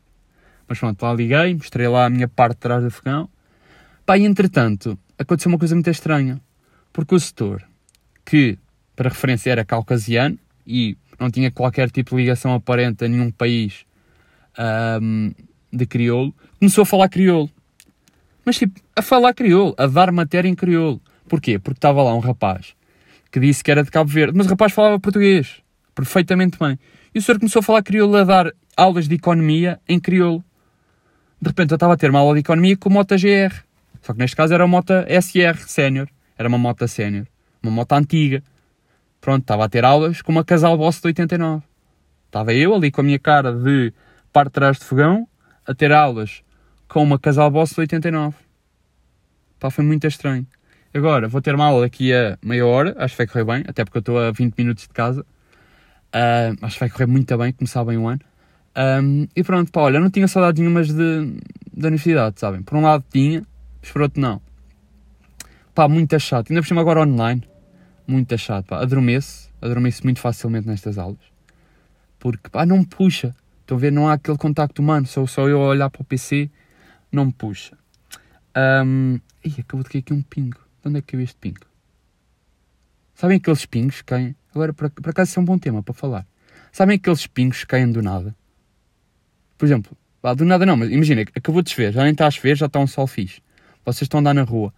Mas 0.67 0.81
pronto, 0.81 1.01
lá 1.01 1.15
liguei, 1.15 1.55
mostrei 1.55 1.87
lá 1.87 2.07
a 2.07 2.11
minha 2.11 2.27
parte 2.27 2.55
de 2.55 2.61
trás 2.61 2.83
do 2.83 2.91
fogão. 2.91 3.29
Pá, 4.05 4.19
e 4.19 4.25
entretanto, 4.25 4.99
aconteceu 5.17 5.51
uma 5.51 5.59
coisa 5.59 5.77
muito 5.77 5.89
estranha. 5.89 6.41
Porque 6.93 7.15
o 7.15 7.21
setor, 7.21 7.63
que 8.25 8.59
para 8.97 9.09
referência 9.09 9.53
era 9.53 9.65
caucasiano 9.65 10.37
e 10.67 10.97
não 11.17 11.31
tinha 11.31 11.53
qualquer 11.53 11.89
tipo 11.89 12.11
de 12.11 12.23
ligação 12.23 12.53
aparente 12.55 13.05
a 13.05 13.09
nenhum 13.09 13.31
país 13.31 13.87
um, 15.01 15.33
de 15.73 15.87
crioulo, 15.87 16.35
começou 16.59 16.83
a 16.83 16.87
falar 16.87 17.09
crioulo. 17.09 17.49
Mas 18.45 18.59
tipo, 18.59 18.81
a 18.97 19.01
falar 19.01 19.33
crioulo, 19.33 19.77
a 19.79 19.87
dar 19.87 20.11
matéria 20.11 20.49
em 20.49 20.57
crioulo. 20.57 21.01
Porquê? 21.29 21.57
Porque 21.61 21.79
estava 21.79 22.03
lá 22.03 22.13
um 22.17 22.19
rapaz 22.19 22.75
que 23.33 23.41
disse 23.41 23.65
que 23.65 23.71
era 23.71 23.83
de 23.83 23.91
Cabo 23.91 24.11
Verde, 24.11 24.37
mas 24.37 24.47
o 24.47 24.51
rapaz 24.51 24.73
falava 24.73 25.01
português 25.01 25.63
perfeitamente 25.95 26.59
bem. 26.59 26.79
E 27.15 27.19
o 27.19 27.23
senhor 27.23 27.39
começou 27.39 27.61
a 27.61 27.63
falar 27.63 27.83
crioulo, 27.83 28.17
a 28.17 28.25
dar 28.25 28.53
aulas 28.77 29.09
de 29.09 29.15
economia 29.15 29.81
em 29.89 29.99
crioulo. 29.99 30.45
De 31.41 31.49
repente 31.49 31.71
eu 31.71 31.77
estava 31.77 31.95
a 31.95 31.97
ter 31.97 32.11
uma 32.11 32.21
aula 32.21 32.35
de 32.35 32.41
economia 32.41 32.77
com 32.77 32.91
moto 32.91 33.15
GR. 33.17 33.55
Só 34.01 34.13
que 34.13 34.19
neste 34.19 34.37
caso 34.37 34.55
era 34.55 34.65
uma 34.65 34.79
moto 34.79 34.93
SR 35.09 35.59
Sénior. 35.67 36.09
Era 36.39 36.49
uma 36.49 36.59
moto 36.59 36.87
sénior. 36.89 37.27
Uma 37.63 37.73
moto 37.73 37.93
antiga. 37.93 38.43
Pronto, 39.21 39.43
estava 39.43 39.65
a 39.65 39.69
ter 39.69 39.85
aulas 39.85 40.23
com 40.23 40.33
uma 40.33 40.45
casal 40.45 40.77
Boss 40.77 41.01
de 41.01 41.07
89. 41.09 41.63
Estava 42.27 42.53
eu 42.55 42.75
ali 42.75 42.91
com 42.91 43.01
a 43.01 43.05
minha 43.05 43.19
cara 43.19 43.53
de 43.53 43.93
parte 44.33 44.49
de 44.49 44.53
trás 44.55 44.79
de 44.79 44.85
fogão 44.85 45.29
a 45.67 45.75
ter 45.75 45.93
aulas 45.93 46.43
com 46.89 47.03
uma 47.03 47.19
casal 47.19 47.51
Boss 47.51 47.71
de 47.71 47.81
89. 47.81 48.35
Pá, 49.61 49.71
foi 49.71 49.85
muito 49.85 50.07
estranho. 50.07 50.47
Agora, 50.95 51.27
vou 51.27 51.41
ter 51.41 51.55
uma 51.55 51.65
aula 51.65 51.83
daqui 51.83 52.13
a 52.13 52.39
meia 52.43 52.67
hora, 52.67 52.95
acho 52.99 53.15
que 53.15 53.25
vai 53.25 53.27
correr 53.27 53.45
bem, 53.45 53.65
até 53.67 53.83
porque 53.85 53.99
eu 53.99 54.01
estou 54.01 54.19
a 54.19 54.31
20 54.31 54.55
minutos 54.59 54.83
de 54.85 54.91
casa. 54.91 55.23
Uh, 56.15 56.55
acho 56.61 56.75
que 56.75 56.81
vai 56.81 56.91
correr 56.91 57.07
muito 57.07 57.39
bem, 57.39 57.53
começar 57.53 57.83
bem 57.85 57.97
o 57.97 58.07
ano. 58.07 58.21
Um, 58.77 59.27
e 59.35 59.43
pronto, 59.43 59.73
pá, 59.73 59.83
olha, 59.83 59.99
não 59.99 60.11
tinha 60.11 60.29
saudades 60.29 60.61
nenhumas 60.61 60.89
de, 60.89 61.35
da 61.73 61.89
universidade, 61.89 62.39
sabem? 62.39 62.63
Por 62.63 62.77
um 62.77 62.83
lado 62.83 63.05
tinha, 63.11 63.43
mas 63.81 63.91
por 63.91 64.03
outro 64.03 64.21
não. 64.21 64.41
Pá, 65.75 65.89
muito 65.89 66.19
chato. 66.21 66.51
Ainda 66.51 66.61
por 66.61 66.69
cima 66.69 66.83
agora 66.83 67.01
online. 67.01 67.43
Muito 68.07 68.37
chato, 68.37 68.67
pá. 68.67 68.83
Adormeço, 68.83 69.51
adormeço 69.63 70.05
muito 70.05 70.21
facilmente 70.21 70.67
nestas 70.67 70.99
aulas. 70.99 71.25
Porque, 72.19 72.51
pá, 72.51 72.67
não 72.67 72.79
me 72.79 72.87
puxa. 72.87 73.35
Estão 73.63 73.79
a 73.79 73.81
ver? 73.81 73.91
Não 73.91 74.09
há 74.09 74.15
aquele 74.15 74.37
contacto 74.37 74.83
humano. 74.83 75.07
Sou 75.07 75.27
só 75.27 75.49
eu 75.49 75.63
a 75.63 75.69
olhar 75.69 75.89
para 75.89 76.03
o 76.03 76.05
PC, 76.05 76.51
não 77.11 77.27
me 77.27 77.33
puxa. 77.33 77.79
Um, 78.55 79.19
ih, 79.43 79.61
acabou 79.61 79.83
de 79.83 79.89
cair 79.89 80.01
aqui 80.01 80.13
um 80.13 80.23
pingo. 80.23 80.62
De 80.83 80.89
onde 80.89 80.99
é 80.99 81.01
que 81.03 81.13
caiu 81.13 81.23
este 81.23 81.37
pingo? 81.37 81.67
Sabem 83.15 83.37
aqueles 83.37 83.65
pingos 83.65 83.97
que 83.97 84.05
caem? 84.05 84.35
Agora, 84.55 84.73
por 84.73 84.87
acaso, 84.87 85.31
isso 85.31 85.39
é 85.39 85.43
um 85.43 85.45
bom 85.45 85.59
tema 85.59 85.83
para 85.83 85.95
falar. 85.95 86.27
Sabem 86.73 86.97
aqueles 86.97 87.27
pingos 87.27 87.61
que 87.61 87.67
caem 87.67 87.91
do 87.91 88.03
nada? 88.03 88.35
Por 89.57 89.67
exemplo, 89.67 89.97
lá, 90.23 90.35
do 90.35 90.45
nada 90.45 90.67
não, 90.67 90.77
mas 90.77 90.91
imagina, 90.91 91.23
acabou 91.23 91.63
de 91.63 91.71
chover, 91.71 91.93
já 91.93 92.03
nem 92.03 92.13
está 92.13 92.27
a 92.27 92.31
chover, 92.31 92.57
já 92.57 92.67
está 92.67 92.81
um 92.81 92.87
sol 92.87 93.07
fixe. 93.07 93.41
Vocês 93.85 94.03
estão 94.03 94.19
a 94.19 94.21
andar 94.21 94.35
na 94.35 94.43
rua. 94.43 94.73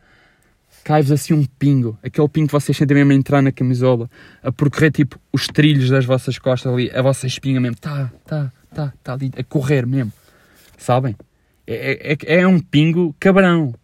Cai-vos 0.83 1.11
assim 1.11 1.33
um 1.33 1.45
pingo, 1.45 1.99
aquele 2.03 2.29
pingo 2.29 2.49
que 2.49 2.53
vocês 2.53 2.77
sentem 2.77 2.97
mesmo 2.97 3.13
a 3.13 3.15
entrar 3.15 3.41
na 3.41 3.51
camisola, 3.51 4.11
a 4.43 4.53
percorrer 4.53 4.93
tipo 4.93 5.19
os 5.33 5.47
trilhos 5.47 5.89
das 5.89 6.05
vossas 6.05 6.39
costas 6.39 6.71
ali, 6.71 6.91
a 6.91 7.01
vossa 7.01 7.27
espinha 7.27 7.59
mesmo, 7.59 7.77
tá, 7.77 8.13
tá, 8.27 8.53
tá, 8.75 8.93
tá 9.03 9.13
ali, 9.15 9.33
a 9.39 9.43
correr 9.43 9.87
mesmo. 9.87 10.13
Sabem? 10.77 11.17
É, 11.67 12.13
é, 12.13 12.41
é 12.41 12.47
um 12.47 12.61
pingo 12.61 13.15
cabrão. 13.19 13.75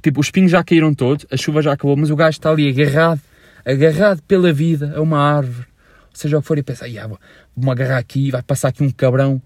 Tipo, 0.00 0.20
os 0.20 0.30
pingos 0.30 0.50
já 0.50 0.62
caíram 0.64 0.94
todos, 0.94 1.26
a 1.30 1.36
chuva 1.36 1.62
já 1.62 1.72
acabou, 1.72 1.96
mas 1.96 2.10
o 2.10 2.16
gajo 2.16 2.36
está 2.36 2.50
ali 2.50 2.68
agarrado, 2.68 3.20
agarrado 3.64 4.22
pela 4.22 4.52
vida 4.52 4.94
a 4.96 5.00
uma 5.00 5.18
árvore. 5.18 5.66
Ou 6.08 6.16
seja, 6.16 6.38
o 6.38 6.42
que 6.42 6.48
for, 6.48 6.58
e 6.58 6.62
pensa, 6.62 6.86
ah, 6.86 7.06
vou-me 7.06 7.70
agarrar 7.70 7.98
aqui, 7.98 8.30
vai 8.30 8.42
passar 8.42 8.68
aqui 8.68 8.82
um 8.82 8.90
cabrão, 8.90 9.40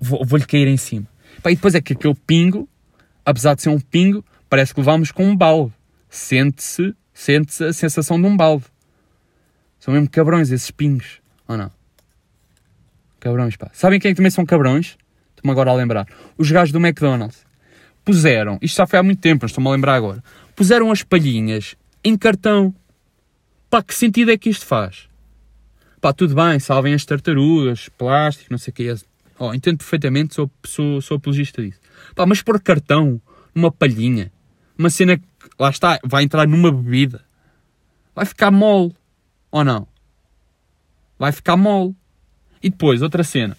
vou-lhe 0.00 0.26
vou 0.26 0.40
cair 0.40 0.68
em 0.68 0.76
cima. 0.76 1.06
Pá, 1.42 1.50
e 1.50 1.56
depois 1.56 1.74
é 1.74 1.80
que 1.80 1.92
aquele 1.92 2.14
pingo, 2.26 2.68
apesar 3.24 3.54
de 3.54 3.62
ser 3.62 3.70
um 3.70 3.80
pingo, 3.80 4.24
parece 4.48 4.72
que 4.72 4.80
levamos 4.80 5.10
com 5.10 5.24
um 5.24 5.36
balde. 5.36 5.72
Sente-se 6.08 6.94
sente 7.14 7.62
a 7.62 7.72
sensação 7.72 8.20
de 8.20 8.26
um 8.26 8.36
balde. 8.36 8.64
São 9.78 9.94
mesmo 9.94 10.10
cabrões 10.10 10.50
esses 10.50 10.70
pingos, 10.70 11.20
ou 11.46 11.56
não? 11.56 11.70
Cabrões, 13.20 13.56
pá. 13.56 13.70
Sabem 13.72 14.00
quem 14.00 14.10
é 14.10 14.12
que 14.12 14.16
também 14.16 14.30
são 14.30 14.44
cabrões? 14.44 14.98
Estou-me 15.30 15.52
agora 15.52 15.70
a 15.70 15.74
lembrar. 15.74 16.06
Os 16.36 16.50
gajos 16.50 16.72
do 16.72 16.78
McDonald's 16.78 17.46
puseram, 18.04 18.58
isto 18.60 18.76
já 18.76 18.86
foi 18.86 18.98
há 18.98 19.02
muito 19.02 19.20
tempo, 19.20 19.46
estou-me 19.46 19.68
a 19.68 19.72
lembrar 19.72 19.94
agora, 19.94 20.22
puseram 20.54 20.90
as 20.90 21.02
palhinhas 21.02 21.74
em 22.04 22.16
cartão. 22.16 22.74
Pá, 23.70 23.82
que 23.82 23.94
sentido 23.94 24.30
é 24.30 24.36
que 24.36 24.50
isto 24.50 24.66
faz? 24.66 25.08
Pá, 26.00 26.12
tudo 26.12 26.34
bem, 26.34 26.60
salvem 26.60 26.92
as 26.94 27.04
tartarugas, 27.04 27.88
plástico, 27.88 28.52
não 28.52 28.58
sei 28.58 28.70
o 28.70 28.74
que 28.74 28.88
é. 28.88 28.94
Oh, 29.38 29.52
entendo 29.54 29.78
perfeitamente, 29.78 30.34
sou, 30.34 30.50
sou, 30.64 31.00
sou 31.00 31.16
apologista 31.16 31.62
disso. 31.62 31.80
Pá, 32.14 32.26
mas 32.26 32.42
pôr 32.42 32.60
cartão 32.60 33.20
numa 33.54 33.72
palhinha, 33.72 34.30
uma 34.76 34.90
cena 34.90 35.16
que, 35.16 35.24
lá 35.58 35.70
está, 35.70 35.98
vai 36.04 36.22
entrar 36.22 36.46
numa 36.46 36.70
bebida, 36.70 37.24
vai 38.14 38.26
ficar 38.26 38.50
mole, 38.50 38.94
ou 39.50 39.64
não? 39.64 39.88
Vai 41.18 41.32
ficar 41.32 41.56
mole. 41.56 41.94
E 42.62 42.70
depois, 42.70 43.02
outra 43.02 43.22
cena. 43.22 43.56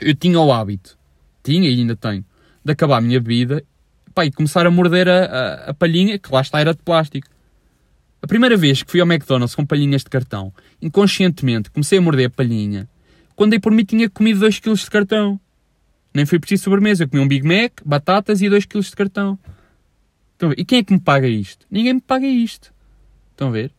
Eu 0.00 0.14
tinha 0.14 0.38
o 0.38 0.52
hábito, 0.52 0.98
tinha 1.42 1.68
e 1.68 1.78
ainda 1.78 1.94
tenho, 1.94 2.24
de 2.64 2.72
acabar 2.72 2.98
a 2.98 3.00
minha 3.00 3.20
bebida 3.20 3.64
pá, 4.14 4.24
e 4.24 4.30
começar 4.30 4.66
a 4.66 4.70
morder 4.70 5.08
a, 5.08 5.24
a, 5.24 5.54
a 5.70 5.74
palhinha, 5.74 6.18
que 6.18 6.32
lá 6.32 6.40
está 6.40 6.60
era 6.60 6.74
de 6.74 6.82
plástico. 6.82 7.28
A 8.22 8.26
primeira 8.26 8.56
vez 8.56 8.82
que 8.82 8.90
fui 8.90 9.00
ao 9.00 9.06
McDonald's 9.06 9.54
com 9.54 9.66
palhinhas 9.66 10.02
de 10.02 10.10
cartão, 10.10 10.52
inconscientemente 10.80 11.70
comecei 11.70 11.98
a 11.98 12.00
morder 12.02 12.26
a 12.26 12.30
palhinha. 12.30 12.88
Quando 13.34 13.50
dei 13.50 13.58
por 13.58 13.72
mim 13.72 13.84
tinha 13.84 14.08
comido 14.08 14.40
2 14.40 14.60
kg 14.60 14.74
de 14.74 14.90
cartão. 14.90 15.40
Nem 16.14 16.26
foi 16.26 16.38
preciso 16.38 16.64
sobremesa. 16.64 17.04
Eu 17.04 17.08
comi 17.08 17.22
um 17.22 17.26
Big 17.26 17.46
Mac, 17.46 17.80
batatas 17.84 18.42
e 18.42 18.48
2 18.48 18.66
kg 18.66 18.80
de 18.80 18.90
cartão. 18.92 19.38
Estão 20.34 20.50
a 20.50 20.50
ver? 20.50 20.60
E 20.60 20.64
quem 20.64 20.78
é 20.78 20.84
que 20.84 20.92
me 20.92 21.00
paga 21.00 21.26
isto? 21.26 21.66
Ninguém 21.70 21.94
me 21.94 22.00
paga 22.00 22.26
isto. 22.26 22.72
Estão 23.30 23.48
a 23.48 23.50
ver? 23.50 23.72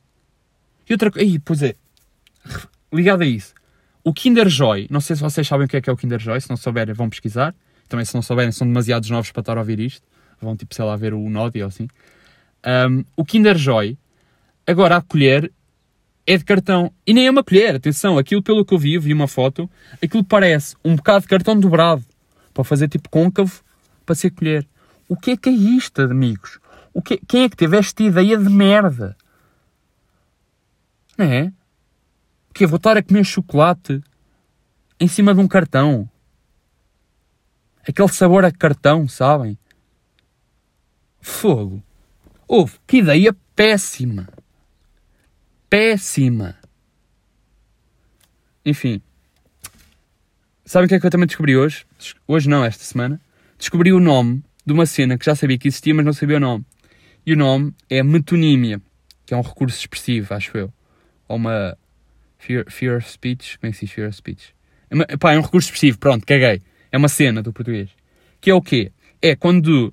E 0.89 0.93
outra 0.93 1.11
coisa. 1.11 1.41
Pois 1.45 1.61
é. 1.61 1.75
Ligado 2.91 3.21
a 3.21 3.25
isso. 3.25 3.53
O 4.03 4.13
Kinder 4.13 4.49
Joy. 4.49 4.87
Não 4.89 4.99
sei 4.99 5.15
se 5.15 5.21
vocês 5.21 5.47
sabem 5.47 5.65
o 5.65 5.69
que 5.69 5.77
é 5.77 5.81
que 5.81 5.89
é 5.89 5.93
o 5.93 5.97
Kinder 5.97 6.19
Joy. 6.19 6.41
Se 6.41 6.49
não 6.49 6.57
souberem, 6.57 6.93
vão 6.93 7.09
pesquisar. 7.09 7.55
Também, 7.93 8.05
se 8.05 8.15
não 8.15 8.23
souberem, 8.23 8.51
são 8.51 8.65
demasiados 8.65 9.07
novos 9.11 9.29
para 9.31 9.41
estar 9.41 9.55
a 9.55 9.59
ouvir 9.59 9.79
isto. 9.79 10.01
Vão, 10.41 10.57
tipo, 10.57 10.73
sei 10.73 10.83
lá, 10.83 10.95
ver 10.95 11.13
o 11.13 11.29
Nodi 11.29 11.61
ou 11.61 11.67
assim. 11.67 11.87
Um, 12.65 13.05
o 13.15 13.23
Kinder 13.23 13.55
Joy, 13.55 13.95
agora 14.65 14.97
a 14.97 15.01
colher 15.03 15.51
é 16.25 16.35
de 16.35 16.43
cartão. 16.43 16.91
E 17.05 17.13
nem 17.13 17.27
é 17.27 17.29
uma 17.29 17.43
colher, 17.43 17.75
atenção. 17.75 18.17
Aquilo, 18.17 18.41
pelo 18.41 18.65
que 18.65 18.73
eu 18.73 18.79
vi, 18.79 18.95
eu 18.95 19.01
vi 19.01 19.13
uma 19.13 19.27
foto, 19.27 19.69
aquilo 20.01 20.23
parece 20.23 20.75
um 20.83 20.95
bocado 20.95 21.21
de 21.21 21.27
cartão 21.27 21.55
dobrado. 21.59 22.03
Para 22.51 22.63
fazer 22.63 22.87
tipo 22.87 23.07
côncavo, 23.11 23.61
para 24.03 24.15
ser 24.15 24.31
colher. 24.31 24.67
O 25.07 25.15
que 25.15 25.29
é 25.29 25.37
que 25.37 25.49
é 25.49 25.51
isto, 25.51 26.01
amigos? 26.01 26.57
O 26.95 26.99
que, 26.99 27.17
quem 27.27 27.43
é 27.43 27.49
que 27.49 27.55
teve 27.55 27.77
esta 27.77 28.01
ideia 28.01 28.35
de 28.39 28.49
merda? 28.49 29.15
Não 31.15 31.27
é? 31.27 31.53
Que 32.55 32.65
vou 32.65 32.77
estar 32.77 32.97
a 32.97 33.03
comer 33.03 33.23
chocolate 33.23 34.01
em 34.99 35.07
cima 35.07 35.31
de 35.35 35.41
um 35.41 35.47
cartão. 35.47 36.09
Aquele 37.87 38.09
sabor 38.09 38.45
a 38.45 38.51
cartão, 38.51 39.07
sabem? 39.07 39.57
Fogo. 41.19 41.83
Houve, 42.47 42.77
que 42.87 42.97
ideia 42.97 43.35
péssima. 43.55 44.29
Péssima. 45.69 46.55
Enfim. 48.65 49.01
Sabem 50.65 50.85
o 50.85 50.89
que 50.89 50.95
é 50.95 50.99
que 50.99 51.05
eu 51.05 51.09
também 51.09 51.27
descobri 51.27 51.57
hoje? 51.57 51.85
Hoje 52.27 52.47
não, 52.47 52.63
esta 52.63 52.83
semana. 52.83 53.19
Descobri 53.57 53.91
o 53.91 53.99
nome 53.99 54.43
de 54.65 54.71
uma 54.71 54.85
cena 54.85 55.17
que 55.17 55.25
já 55.25 55.35
sabia 55.35 55.57
que 55.57 55.67
existia, 55.67 55.93
mas 55.93 56.05
não 56.05 56.13
sabia 56.13 56.37
o 56.37 56.39
nome. 56.39 56.65
E 57.25 57.33
o 57.33 57.37
nome 57.37 57.73
é 57.89 58.01
metonímia, 58.01 58.81
que 59.25 59.33
é 59.33 59.37
um 59.37 59.41
recurso 59.41 59.77
expressivo, 59.77 60.33
acho 60.33 60.57
eu. 60.57 60.73
Ou 61.27 61.35
uma 61.35 61.77
fear, 62.37 62.65
fear 62.69 62.97
of 62.97 63.09
speech. 63.09 63.57
Como 63.59 63.69
é 63.69 63.71
que 63.71 63.77
se 63.77 63.85
diz 63.85 63.93
fear 63.93 64.07
of 64.07 64.17
speech? 64.17 64.55
É, 64.89 65.17
pá, 65.17 65.33
é 65.33 65.39
um 65.39 65.41
recurso 65.41 65.67
expressivo, 65.67 65.97
pronto, 65.97 66.25
caguei. 66.25 66.61
É 66.93 66.97
uma 66.97 67.09
cena 67.09 67.41
do 67.41 67.51
português. 67.51 67.89
Que 68.39 68.51
é 68.51 68.53
o 68.53 68.61
quê? 68.61 68.91
É 69.19 69.35
quando. 69.35 69.91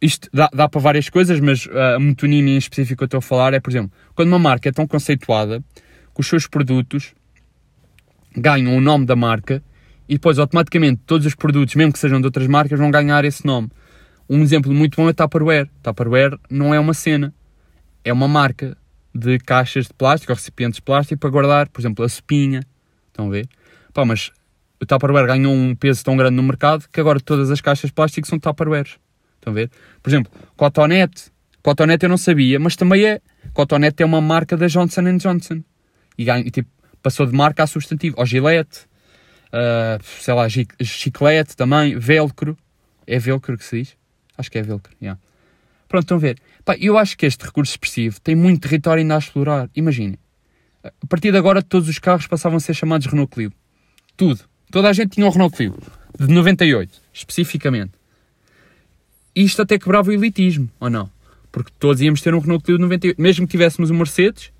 Isto 0.00 0.28
dá, 0.32 0.48
dá 0.52 0.68
para 0.68 0.80
várias 0.80 1.08
coisas, 1.08 1.40
mas 1.40 1.64
uh, 1.64 1.96
a 1.96 1.98
metonímia 1.98 2.54
em 2.54 2.58
específico 2.58 2.98
que 2.98 3.04
eu 3.04 3.06
estou 3.06 3.18
a 3.18 3.22
falar 3.22 3.54
é, 3.54 3.58
por 3.58 3.70
exemplo, 3.70 3.90
quando 4.14 4.28
uma 4.28 4.38
marca 4.38 4.68
é 4.68 4.72
tão 4.72 4.86
conceituada 4.86 5.64
que 6.14 6.20
os 6.20 6.26
seus 6.28 6.46
produtos 6.46 7.14
ganham 8.36 8.76
o 8.76 8.80
nome 8.80 9.06
da 9.06 9.16
marca 9.16 9.60
e 10.08 10.14
depois 10.14 10.38
automaticamente 10.38 11.00
todos 11.04 11.26
os 11.26 11.34
produtos, 11.34 11.74
mesmo 11.74 11.92
que 11.92 11.98
sejam 11.98 12.20
de 12.20 12.26
outras 12.26 12.46
marcas, 12.46 12.78
vão 12.78 12.90
ganhar 12.90 13.24
esse 13.24 13.44
nome. 13.44 13.70
Um 14.28 14.42
exemplo 14.42 14.72
muito 14.72 14.96
bom 14.96 15.08
é 15.08 15.12
Tupperware. 15.12 15.68
Tupperware 15.82 16.38
não 16.50 16.72
é 16.74 16.78
uma 16.78 16.94
cena, 16.94 17.34
é 18.04 18.12
uma 18.12 18.28
marca 18.28 18.76
de 19.14 19.38
caixas 19.38 19.86
de 19.86 19.94
plástico 19.94 20.30
ou 20.30 20.36
recipientes 20.36 20.76
de 20.76 20.82
plástico 20.82 21.18
para 21.18 21.30
guardar, 21.30 21.68
por 21.70 21.80
exemplo, 21.80 22.04
a 22.04 22.06
espinha. 22.06 22.62
Estão 23.08 23.26
a 23.26 23.30
ver? 23.30 23.48
Pá, 23.92 24.04
mas 24.04 24.30
o 24.80 24.86
Tupperware 24.86 25.26
ganhou 25.26 25.52
um 25.52 25.74
peso 25.74 26.04
tão 26.04 26.16
grande 26.16 26.36
no 26.36 26.42
mercado 26.42 26.86
que 26.92 27.00
agora 27.00 27.20
todas 27.20 27.50
as 27.50 27.60
caixas 27.60 27.90
de 27.90 27.94
plástico 27.94 28.26
são 28.26 28.38
Tupperwares. 28.38 28.96
Estão 29.36 29.52
a 29.52 29.54
ver? 29.54 29.70
Por 30.02 30.10
exemplo, 30.10 30.32
Cotonete 30.56 31.32
Cotonete 31.62 32.04
eu 32.04 32.08
não 32.08 32.16
sabia, 32.16 32.58
mas 32.58 32.76
também 32.76 33.04
é. 33.04 33.20
Cotonete 33.52 34.02
é 34.02 34.06
uma 34.06 34.20
marca 34.20 34.56
da 34.56 34.66
Johnson 34.66 35.18
Johnson. 35.18 35.62
E, 36.16 36.30
e 36.30 36.50
tipo, 36.50 36.70
passou 37.02 37.26
de 37.26 37.34
marca 37.34 37.62
a 37.62 37.66
substantivo. 37.66 38.16
Ou 38.18 38.24
Gillette, 38.24 38.86
uh, 39.52 40.02
sei 40.02 40.32
lá, 40.34 40.46
chiclete 40.48 41.56
também, 41.56 41.98
velcro. 41.98 42.56
É 43.06 43.18
velcro 43.18 43.58
que 43.58 43.64
se 43.64 43.80
diz? 43.80 43.96
Acho 44.36 44.50
que 44.50 44.58
é 44.58 44.62
velcro, 44.62 44.94
yeah. 45.02 45.20
Pronto, 45.88 46.04
estão 46.04 46.16
a 46.16 46.20
ver. 46.20 46.38
Pá, 46.64 46.74
eu 46.78 46.96
acho 46.96 47.18
que 47.18 47.26
este 47.26 47.44
recurso 47.44 47.72
expressivo 47.72 48.20
tem 48.20 48.34
muito 48.34 48.62
território 48.62 49.02
ainda 49.02 49.16
a 49.16 49.18
explorar. 49.18 49.68
Imaginem. 49.74 50.18
A 50.84 51.06
partir 51.06 51.32
de 51.32 51.38
agora, 51.38 51.62
todos 51.62 51.88
os 51.88 51.98
carros 51.98 52.26
passavam 52.26 52.56
a 52.56 52.60
ser 52.60 52.74
chamados 52.74 53.06
Renault 53.06 53.30
Clio. 53.30 53.52
Tudo. 54.16 54.47
Toda 54.70 54.88
a 54.88 54.92
gente 54.92 55.12
tinha 55.12 55.26
um 55.26 55.30
Renault 55.30 55.56
Clio. 55.56 55.74
De 56.18 56.26
98, 56.26 57.00
especificamente. 57.12 57.92
Isto 59.34 59.62
até 59.62 59.78
quebrava 59.78 60.10
o 60.10 60.12
elitismo, 60.12 60.68
ou 60.80 60.90
não? 60.90 61.08
Porque 61.50 61.70
todos 61.78 62.02
íamos 62.02 62.20
ter 62.20 62.34
um 62.34 62.40
Renault 62.40 62.64
Clio 62.64 62.76
de 62.76 62.82
98. 62.82 63.20
Mesmo 63.20 63.46
que 63.46 63.52
tivéssemos 63.52 63.90
um 63.90 63.96
Mercedes, 63.96 64.50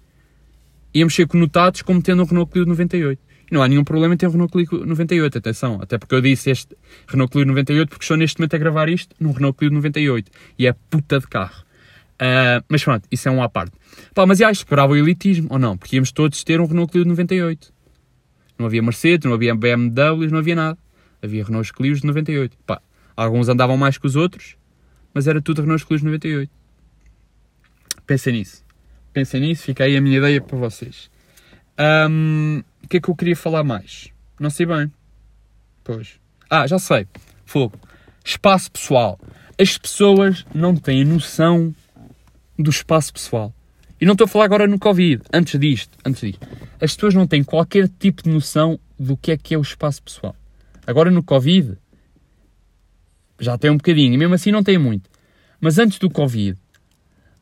íamos 0.94 1.14
ser 1.14 1.26
conotados 1.26 1.82
como 1.82 2.00
tendo 2.00 2.22
um 2.22 2.24
Renault 2.24 2.50
Clio 2.50 2.64
de 2.64 2.70
98. 2.70 3.20
E 3.50 3.54
não 3.54 3.62
há 3.62 3.68
nenhum 3.68 3.84
problema 3.84 4.14
em 4.14 4.16
ter 4.16 4.28
um 4.28 4.30
Renault 4.30 4.52
Clio 4.52 4.86
98, 4.86 5.38
atenção. 5.38 5.78
Até 5.82 5.98
porque 5.98 6.14
eu 6.14 6.20
disse 6.20 6.50
este 6.50 6.76
Renault 7.06 7.32
Clio 7.32 7.44
98 7.44 7.88
porque 7.88 8.04
estou 8.04 8.16
neste 8.16 8.38
momento 8.38 8.54
a 8.54 8.58
gravar 8.58 8.88
isto 8.88 9.14
num 9.18 9.32
Renault 9.32 9.58
Clio 9.58 9.70
98. 9.72 10.30
E 10.58 10.66
é 10.66 10.74
puta 10.88 11.18
de 11.18 11.26
carro. 11.26 11.64
Uh, 12.20 12.64
mas 12.68 12.82
pronto, 12.82 13.06
isso 13.10 13.28
é 13.28 13.32
um 13.32 13.42
à 13.42 13.48
parte. 13.48 13.72
Pá, 14.14 14.26
mas 14.26 14.38
já 14.38 14.50
isto 14.50 14.66
quebrava 14.66 14.92
o 14.92 14.96
elitismo, 14.96 15.48
ou 15.50 15.58
não? 15.58 15.76
Porque 15.76 15.96
íamos 15.96 16.12
todos 16.12 16.42
ter 16.44 16.60
um 16.60 16.66
Renault 16.66 16.90
Clio 16.90 17.04
de 17.04 17.10
98. 17.10 17.72
Não 18.58 18.66
havia 18.66 18.82
Mercedes, 18.82 19.26
não 19.26 19.34
havia 19.34 19.54
BMWs, 19.54 20.32
não 20.32 20.38
havia 20.38 20.56
nada. 20.56 20.78
Havia 21.22 21.44
Renault 21.44 21.72
Clios 21.72 22.00
de 22.00 22.06
98. 22.06 22.56
Pá, 22.66 22.80
alguns 23.16 23.48
andavam 23.48 23.76
mais 23.76 23.98
que 23.98 24.06
os 24.06 24.16
outros, 24.16 24.56
mas 25.14 25.26
era 25.26 25.40
tudo 25.40 25.62
Renault 25.62 25.86
Clios 25.86 26.00
de 26.00 26.06
98. 26.06 26.50
Pensem 28.06 28.32
nisso. 28.32 28.64
Pensem 29.12 29.40
nisso, 29.40 29.62
fica 29.64 29.84
aí 29.84 29.96
a 29.96 30.00
minha 30.00 30.18
ideia 30.18 30.40
para 30.40 30.56
vocês. 30.56 31.10
Um, 31.78 32.62
o 32.82 32.88
que 32.88 32.96
é 32.96 33.00
que 33.00 33.08
eu 33.08 33.14
queria 33.14 33.36
falar 33.36 33.62
mais? 33.62 34.10
Não 34.38 34.50
sei 34.50 34.66
bem. 34.66 34.90
Pois. 35.84 36.18
Ah, 36.50 36.66
já 36.66 36.78
sei. 36.78 37.06
Fogo. 37.44 37.78
Espaço 38.24 38.70
pessoal. 38.70 39.18
As 39.58 39.76
pessoas 39.78 40.44
não 40.54 40.76
têm 40.76 41.04
noção 41.04 41.74
do 42.58 42.70
espaço 42.70 43.12
pessoal. 43.12 43.54
E 44.00 44.06
não 44.06 44.12
estou 44.12 44.26
a 44.26 44.28
falar 44.28 44.44
agora 44.44 44.66
no 44.66 44.78
Covid, 44.78 45.22
antes 45.32 45.58
disto, 45.58 45.96
antes 46.04 46.20
disto. 46.20 46.46
As 46.80 46.94
pessoas 46.94 47.14
não 47.14 47.26
têm 47.26 47.42
qualquer 47.42 47.88
tipo 47.98 48.22
de 48.22 48.30
noção 48.30 48.78
do 48.98 49.16
que 49.16 49.32
é 49.32 49.36
que 49.36 49.54
é 49.54 49.58
o 49.58 49.62
espaço 49.62 50.02
pessoal. 50.02 50.36
Agora 50.86 51.10
no 51.10 51.22
Covid, 51.22 51.76
já 53.40 53.58
tem 53.58 53.70
um 53.70 53.76
bocadinho, 53.76 54.14
e 54.14 54.16
mesmo 54.16 54.34
assim 54.34 54.52
não 54.52 54.62
tem 54.62 54.78
muito. 54.78 55.10
Mas 55.60 55.78
antes 55.78 55.98
do 55.98 56.08
Covid, 56.08 56.56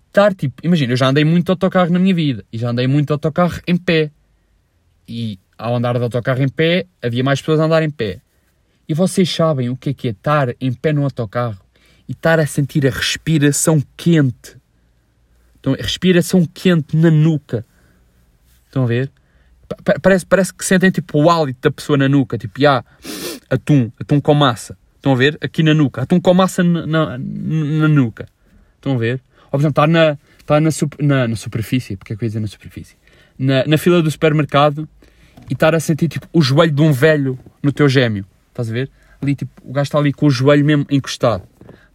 estar 0.08 0.34
tipo, 0.34 0.54
imagina, 0.64 0.94
eu 0.94 0.96
já 0.96 1.08
andei 1.08 1.24
muito 1.24 1.46
de 1.46 1.50
autocarro 1.50 1.92
na 1.92 1.98
minha 1.98 2.14
vida, 2.14 2.44
e 2.50 2.56
já 2.56 2.70
andei 2.70 2.86
muito 2.86 3.08
de 3.08 3.12
autocarro 3.12 3.60
em 3.66 3.76
pé. 3.76 4.10
E 5.06 5.38
ao 5.58 5.76
andar 5.76 5.96
de 5.98 6.02
autocarro 6.02 6.42
em 6.42 6.48
pé, 6.48 6.86
havia 7.02 7.22
mais 7.22 7.40
pessoas 7.40 7.60
a 7.60 7.64
andar 7.64 7.82
em 7.82 7.90
pé. 7.90 8.20
E 8.88 8.94
vocês 8.94 9.28
sabem 9.28 9.68
o 9.68 9.76
que 9.76 9.90
é 9.90 9.94
que 9.94 10.08
é 10.08 10.10
estar 10.12 10.54
em 10.60 10.72
pé 10.72 10.92
no 10.92 11.04
autocarro 11.04 11.58
e 12.08 12.12
estar 12.12 12.40
a 12.40 12.46
sentir 12.46 12.86
a 12.86 12.90
respiração 12.90 13.82
quente 13.96 14.56
então, 15.66 15.74
respiração 15.74 16.46
quente 16.46 16.96
na 16.96 17.10
nuca. 17.10 17.66
Estão 18.66 18.84
a 18.84 18.86
ver? 18.86 19.10
Parece, 20.00 20.24
parece 20.24 20.54
que 20.54 20.64
sentem 20.64 20.92
tipo 20.92 21.20
o 21.20 21.28
hálito 21.28 21.58
da 21.60 21.72
pessoa 21.72 21.98
na 21.98 22.08
nuca, 22.08 22.38
tipo, 22.38 22.64
ah, 22.64 22.84
atum, 23.50 23.90
atum 24.00 24.20
com 24.20 24.32
massa. 24.32 24.78
Estão 24.94 25.12
a 25.12 25.16
ver? 25.16 25.36
Aqui 25.40 25.64
na 25.64 25.74
nuca, 25.74 26.02
atum 26.02 26.20
com 26.20 26.32
massa 26.32 26.62
na, 26.62 26.86
na, 26.86 27.18
na 27.18 27.88
nuca. 27.88 28.28
Estão 28.76 28.94
a 28.94 28.96
ver? 28.96 29.20
Ou, 29.46 29.50
por 29.50 29.60
exemplo, 29.60 29.70
está 29.70 29.86
na, 29.88 30.16
está 30.38 30.60
na, 30.60 30.70
na, 31.00 31.28
na 31.28 31.36
superfície, 31.36 31.96
porque 31.96 32.12
é 32.12 32.16
dizer 32.16 32.38
na 32.38 32.46
superfície? 32.46 32.94
Na, 33.36 33.66
na 33.66 33.76
fila 33.76 34.00
do 34.00 34.10
supermercado 34.10 34.88
e 35.50 35.52
estar 35.52 35.74
a 35.74 35.80
sentir 35.80 36.06
tipo 36.06 36.28
o 36.32 36.40
joelho 36.40 36.72
de 36.72 36.82
um 36.82 36.92
velho 36.92 37.36
no 37.60 37.72
teu 37.72 37.88
gêmeo. 37.88 38.24
Estás 38.50 38.70
a 38.70 38.72
ver? 38.72 38.88
Ali, 39.20 39.34
tipo, 39.34 39.50
o 39.64 39.72
gajo 39.72 39.88
está 39.88 39.98
ali 39.98 40.12
com 40.12 40.26
o 40.26 40.30
joelho 40.30 40.64
mesmo 40.64 40.86
encostado. 40.88 41.42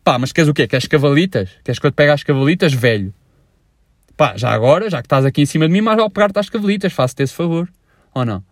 Pá, 0.03 0.19
mas 0.19 0.33
queres 0.33 0.49
o 0.49 0.53
quê? 0.53 0.67
Queres 0.67 0.87
cavalitas? 0.87 1.49
Queres 1.63 1.79
que 1.79 1.87
eu 1.87 1.91
te 1.91 1.95
pegue 1.95 2.11
as 2.11 2.23
cavalitas, 2.23 2.73
velho? 2.73 3.13
Pá, 4.15 4.35
já 4.37 4.51
agora, 4.51 4.89
já 4.89 5.01
que 5.01 5.05
estás 5.05 5.25
aqui 5.25 5.41
em 5.41 5.45
cima 5.45 5.67
de 5.67 5.73
mim, 5.73 5.81
mais 5.81 5.97
vale 5.97 6.09
pegar-te 6.09 6.37
às 6.39 6.49
cavalitas, 6.49 6.93
faço-te 6.93 7.23
esse 7.23 7.33
favor. 7.33 7.67
Ou 8.13 8.25
não? 8.25 8.43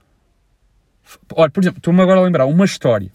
Olha, 1.35 1.49
por 1.49 1.61
exemplo, 1.61 1.79
estou-me 1.79 2.01
agora 2.01 2.19
a 2.19 2.23
lembrar 2.23 2.45
uma 2.45 2.65
história 2.65 3.11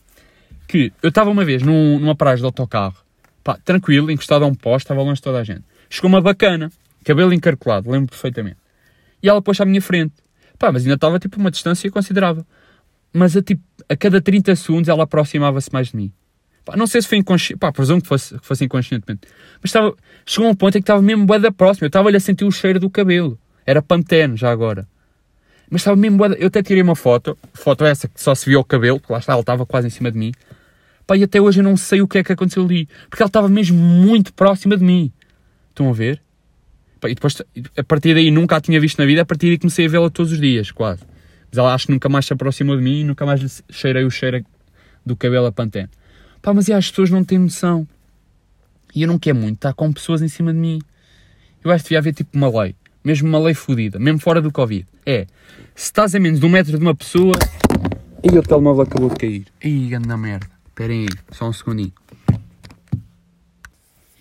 que 0.67 0.93
eu 1.03 1.09
estava 1.09 1.31
uma 1.31 1.45
vez 1.45 1.63
num, 1.63 1.99
numa 1.99 2.17
paragem 2.17 2.41
de 2.43 2.47
autocarro, 2.47 2.97
pá, 3.43 3.59
tranquilo, 3.65 4.11
encostado 4.11 4.45
a 4.45 4.49
um 4.49 4.55
poste, 4.55 4.85
estava 4.85 5.03
longe 5.03 5.17
de 5.17 5.23
toda 5.23 5.39
a 5.39 5.45
gente. 5.45 5.63
Chegou 5.89 6.09
uma 6.09 6.21
bacana, 6.21 6.71
cabelo 7.05 7.33
encarcolado, 7.33 7.91
lembro 7.91 8.09
perfeitamente. 8.09 8.57
E 9.23 9.29
ela 9.29 9.41
pôs 9.41 9.61
à 9.61 9.65
minha 9.65 9.81
frente. 9.81 10.15
Pá, 10.59 10.73
mas 10.73 10.83
ainda 10.83 10.95
estava 10.95 11.19
tipo 11.19 11.39
uma 11.39 11.51
distância 11.51 11.91
considerável. 11.91 12.45
Mas 13.13 13.37
a, 13.37 13.43
tipo, 13.43 13.63
a 13.89 13.97
cada 13.97 14.21
30 14.21 14.57
segundos 14.57 14.89
ela 14.89 15.05
aproximava-se 15.05 15.73
mais 15.73 15.89
de 15.89 15.97
mim. 15.97 16.13
Pá, 16.65 16.77
não 16.77 16.87
sei 16.87 17.03
se 17.03 17.09
foi 17.09 17.19
inconsciente, 17.19 17.59
pá, 17.59 17.71
presumo 17.71 18.01
que 18.01 18.09
fosse, 18.09 18.39
que 18.39 18.47
fosse 18.47 18.65
inconscientemente. 18.65 19.29
Mas 19.61 19.69
estava, 19.69 19.95
chegou 20.25 20.49
a 20.49 20.53
um 20.53 20.55
ponto 20.55 20.79
em 20.79 20.81
que 20.81 20.85
estava 20.85 21.03
mesmo 21.03 21.27
bué 21.27 21.39
da 21.39 21.53
próxima. 21.53 21.85
Eu 21.85 21.89
estava-lhe 21.89 22.17
a 22.17 22.21
sentir 22.21 22.45
o 22.45 22.51
cheiro 22.51 22.81
do 22.81 22.89
cabelo. 22.89 23.39
Era 23.67 23.83
pantene 23.83 24.37
já 24.37 24.51
agora. 24.51 24.89
Mas 25.71 25.83
estava 25.83 25.97
mesmo 25.97 26.17
bué. 26.17 26.37
Eu 26.39 26.47
até 26.47 26.63
tirei 26.63 26.83
uma 26.83 26.97
foto, 26.97 27.37
foto 27.53 27.85
essa 27.85 28.09
que 28.09 28.21
só 28.21 28.35
se 28.35 28.47
viu 28.49 28.61
o 28.61 28.65
cabelo, 28.65 28.99
porque 28.99 29.13
lá 29.13 29.19
está, 29.19 29.33
ela 29.33 29.41
estava 29.41 29.67
quase 29.67 29.89
em 29.89 29.91
cima 29.91 30.11
de 30.11 30.19
mim. 30.19 30.33
Pá, 31.07 31.17
e 31.17 31.23
até 31.23 31.39
hoje 31.39 31.61
eu 31.61 31.65
não 31.65 31.77
sei 31.77 32.01
o 32.01 32.09
que 32.09 32.19
é 32.19 32.25
que 32.25 32.33
aconteceu 32.33 32.65
ali. 32.65 32.89
Porque 33.11 33.23
ela 33.23 33.29
estava 33.29 33.49
mesmo 33.49 33.77
muito 33.77 34.33
próxima 34.33 34.77
de 34.77 34.85
mim. 34.85 35.13
Estão 35.69 35.91
a 35.91 35.93
ver? 35.93 36.23
Pá, 36.99 37.11
e 37.11 37.15
depois, 37.15 37.43
a 37.77 37.85
partir 37.85 38.15
daí, 38.15 38.31
nunca 38.31 38.57
a 38.57 38.61
tinha 38.61 38.81
visto 38.81 38.99
na 38.99 39.05
vida. 39.05 39.21
A 39.21 39.27
partir 39.27 39.49
daí 39.49 39.59
comecei 39.59 39.85
a 39.85 39.89
vê-la 39.89 40.09
todos 40.09 40.33
os 40.33 40.41
dias, 40.41 40.71
quase. 40.71 41.03
Mas 41.51 41.59
ela 41.59 41.75
acho 41.75 41.87
que 41.87 41.93
nunca 41.93 42.09
mais 42.09 42.25
se 42.25 42.33
aproximou 42.33 42.75
de 42.75 42.83
mim 42.83 43.01
e 43.01 43.05
nunca 43.05 43.27
mais 43.27 43.63
cheirei 43.71 44.05
o 44.05 44.11
cheiro 44.11 44.43
do 45.05 45.15
cabelo 45.15 45.45
a 45.45 45.53
pantene. 45.53 45.91
Pá, 46.45 46.53
mas 46.53 46.69
e 46.69 46.75
as 46.75 46.91
pessoas 46.91 47.09
não 47.09 47.25
têm 47.25 47.39
noção. 47.39 47.89
E 48.95 49.01
eu 49.01 49.09
não 49.09 49.19
quero 49.19 49.39
muito 49.39 49.57
estar 49.57 49.73
com 49.73 49.91
pessoas 49.91 50.21
em 50.21 50.29
cima 50.29 50.53
de 50.53 50.59
mim. 50.59 50.79
Eu 51.65 51.71
acho 51.71 51.83
que 51.83 51.89
devia 51.89 52.01
haver 52.01 52.13
tipo 52.13 52.37
uma 52.37 52.51
lei. 52.61 52.77
Mesmo 53.03 53.27
uma 53.27 53.39
lei 53.39 53.55
fodida. 53.55 53.99
Mesmo 53.99 54.21
fora 54.21 54.43
do 54.43 54.53
Covid. 54.53 54.87
É, 55.07 55.27
se 55.75 55.87
estás 55.87 56.15
a 56.15 56.21
menos 56.21 56.41
de 56.41 56.45
um 56.45 56.51
metro 56.51 56.77
de 56.77 56.85
uma 56.85 56.95
pessoa... 56.95 57.33
E 58.23 58.39
o 58.39 58.43
telemóvel 58.43 58.83
acabou 58.83 59.09
de 59.09 59.17
cair. 59.17 59.47
Ih, 59.65 59.95
anda 59.95 60.19
merda. 60.19 60.51
Esperem 60.69 61.07
aí, 61.07 61.09
só 61.33 61.49
um 61.49 61.53
segundinho. 61.53 61.93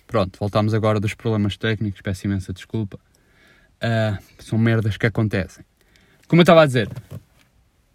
Pronto, 0.06 0.38
voltamos 0.38 0.72
agora 0.72 0.98
dos 0.98 1.12
problemas 1.12 1.58
técnicos. 1.58 2.00
Peço 2.00 2.26
imensa 2.26 2.54
desculpa. 2.54 2.98
Uh, 3.76 4.16
são 4.38 4.56
merdas 4.56 4.96
que 4.96 5.04
acontecem. 5.04 5.62
Como 6.26 6.40
eu 6.40 6.44
estava 6.44 6.62
a 6.62 6.66
dizer, 6.66 6.88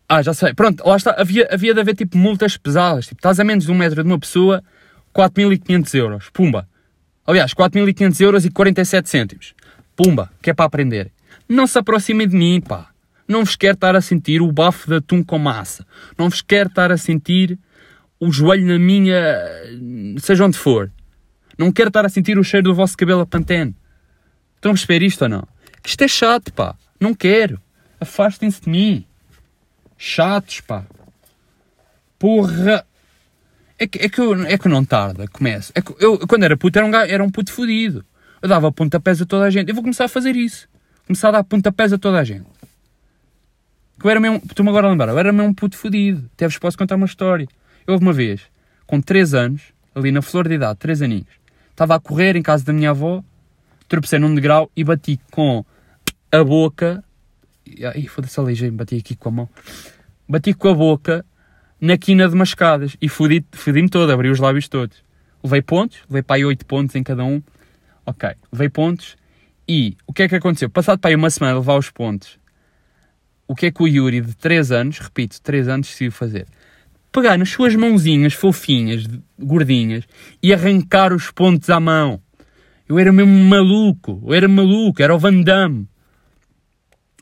ah, 0.09 0.23
já 0.23 0.33
sei. 0.33 0.55
Pronto, 0.55 0.83
lá 0.83 0.97
está. 0.97 1.11
Havia, 1.11 1.47
havia 1.51 1.71
de 1.71 1.79
haver 1.79 1.95
tipo 1.95 2.17
multas 2.17 2.57
pesadas. 2.57 3.05
Tipo, 3.05 3.19
estás 3.19 3.39
a 3.39 3.43
menos 3.43 3.65
de 3.65 3.71
um 3.71 3.75
metro 3.75 4.03
de 4.03 4.09
uma 4.09 4.17
pessoa, 4.17 4.63
4.500 5.15 5.93
euros. 5.93 6.29
Pumba. 6.33 6.67
Aliás, 7.27 7.53
4.500 7.53 8.21
euros 8.21 8.43
e 8.43 8.49
47 8.49 9.07
cêntimos. 9.07 9.53
Pumba, 9.95 10.31
que 10.41 10.49
é 10.49 10.53
para 10.53 10.65
aprender. 10.65 11.11
Não 11.47 11.67
se 11.67 11.77
aproximem 11.77 12.27
de 12.27 12.35
mim, 12.35 12.59
pá. 12.59 12.89
Não 13.27 13.45
vos 13.45 13.55
quero 13.55 13.75
estar 13.75 13.95
a 13.95 14.01
sentir 14.01 14.41
o 14.41 14.51
bafo 14.51 14.89
de 14.89 14.95
atum 14.95 15.23
com 15.23 15.37
massa. 15.37 15.85
Não 16.17 16.27
vos 16.27 16.41
quero 16.41 16.69
estar 16.69 16.91
a 16.91 16.97
sentir 16.97 17.59
o 18.19 18.31
joelho 18.31 18.65
na 18.65 18.79
minha. 18.79 19.15
seja 20.17 20.43
onde 20.43 20.57
for. 20.57 20.91
Não 21.55 21.71
quero 21.71 21.89
estar 21.89 22.03
a 22.03 22.09
sentir 22.09 22.39
o 22.39 22.43
cheiro 22.43 22.69
do 22.69 22.73
vosso 22.73 22.97
cabelo 22.97 23.21
a 23.21 23.27
pantene. 23.27 23.75
Estão 24.55 24.71
a 24.71 24.73
perceber 24.73 25.03
isto 25.03 25.21
ou 25.21 25.29
não? 25.29 25.47
Que 25.83 25.89
isto 25.89 26.03
é 26.03 26.07
chato, 26.07 26.51
pá. 26.51 26.75
Não 26.99 27.13
quero. 27.13 27.61
Afastem-se 28.01 28.61
de 28.61 28.69
mim. 28.69 29.05
Chatos, 30.01 30.61
pá. 30.61 30.85
Porra. 32.17 32.85
É 33.77 33.85
que, 33.85 33.99
é 33.99 34.09
que, 34.09 34.19
eu, 34.19 34.33
é 34.45 34.57
que 34.57 34.67
não 34.69 34.83
tarda, 34.83 35.27
começa. 35.27 35.73
É 35.75 35.81
que 35.81 35.93
eu, 35.99 36.17
quando 36.25 36.43
era 36.43 36.55
puto, 36.55 36.79
era 36.79 36.87
um, 36.87 36.95
era 36.95 37.23
um 37.23 37.29
puto 37.29 37.51
fodido. 37.51 38.05
Eu 38.41 38.47
dava 38.47 38.71
pontapés 38.71 39.21
a 39.21 39.25
toda 39.25 39.43
a 39.43 39.49
gente. 39.49 39.67
Eu 39.67 39.75
vou 39.75 39.83
começar 39.83 40.05
a 40.05 40.07
fazer 40.09 40.37
isso. 40.37 40.69
Começar 41.05 41.29
a 41.29 41.31
dar 41.31 41.43
pontapés 41.43 41.91
a 41.91 41.97
toda 41.97 42.17
a 42.17 42.23
gente. 42.23 42.47
Que 43.99 44.05
eu 44.05 44.09
era 44.09 44.21
mesmo. 44.21 44.41
Estou-me 44.45 44.69
agora 44.69 44.87
a 44.87 44.89
lembrar. 44.89 45.09
Eu 45.09 45.19
era 45.19 45.33
mesmo 45.33 45.49
um 45.49 45.53
puto 45.53 45.77
fodido. 45.77 46.29
Até 46.33 46.47
vos 46.47 46.57
posso 46.57 46.77
contar 46.77 46.95
uma 46.95 47.05
história. 47.05 47.47
Eu 47.85 47.93
houve 47.93 48.05
uma 48.05 48.13
vez, 48.13 48.41
com 48.87 49.01
3 49.01 49.33
anos, 49.33 49.61
ali 49.93 50.11
na 50.13 50.21
flor 50.21 50.47
de 50.47 50.55
idade, 50.55 50.79
3 50.79 51.01
aninhos, 51.01 51.27
estava 51.71 51.95
a 51.95 51.99
correr 51.99 52.35
em 52.35 52.41
casa 52.41 52.63
da 52.63 52.71
minha 52.71 52.91
avó, 52.91 53.23
tropecei 53.87 54.19
num 54.19 54.33
degrau 54.33 54.71
e 54.75 54.83
bati 54.83 55.19
com 55.31 55.65
a 56.31 56.43
boca 56.43 57.03
Ai, 57.83 58.07
foda-se, 58.07 58.39
aleijei-me, 58.39 58.77
bati 58.77 58.97
aqui 58.97 59.15
com 59.15 59.29
a 59.29 59.31
mão. 59.31 59.49
Bati 60.27 60.53
com 60.53 60.69
a 60.69 60.73
boca 60.73 61.25
na 61.79 61.97
quina 61.97 62.27
de 62.27 62.35
mascadas 62.35 62.97
e 63.01 63.07
fodi-me 63.07 63.45
fodi 63.51 63.89
todo, 63.89 64.11
abri 64.11 64.29
os 64.29 64.39
lábios 64.39 64.67
todos. 64.67 65.03
Levei 65.43 65.61
pontos, 65.61 65.99
levei 66.09 66.21
para 66.21 66.35
aí 66.35 66.45
8 66.45 66.65
pontos 66.65 66.95
em 66.95 67.03
cada 67.03 67.23
um. 67.23 67.41
Ok, 68.05 68.29
levei 68.51 68.69
pontos 68.69 69.15
e 69.67 69.95
o 70.05 70.13
que 70.13 70.23
é 70.23 70.29
que 70.29 70.35
aconteceu? 70.35 70.69
Passado 70.69 70.99
para 70.99 71.11
aí 71.11 71.15
uma 71.15 71.29
semana 71.29 71.57
levar 71.57 71.77
os 71.77 71.89
pontos, 71.89 72.39
o 73.47 73.55
que 73.55 73.67
é 73.67 73.71
que 73.71 73.81
o 73.81 73.87
Yuri 73.87 74.21
de 74.21 74.35
3 74.35 74.71
anos, 74.71 74.99
repito, 74.99 75.41
3 75.41 75.67
anos 75.67 75.87
decidiu 75.87 76.11
fazer? 76.11 76.45
Pegar 77.11 77.37
nas 77.37 77.49
suas 77.49 77.75
mãozinhas 77.75 78.33
fofinhas, 78.33 79.07
gordinhas, 79.37 80.03
e 80.43 80.53
arrancar 80.53 81.11
os 81.11 81.31
pontos 81.31 81.69
à 81.69 81.79
mão. 81.79 82.21
Eu 82.87 82.99
era 82.99 83.11
mesmo 83.11 83.31
maluco. 83.31 84.21
Eu 84.25 84.33
era 84.35 84.47
maluco. 84.47 85.01
Era 85.01 85.15
o 85.15 85.17
Van 85.17 85.41
Damme. 85.41 85.87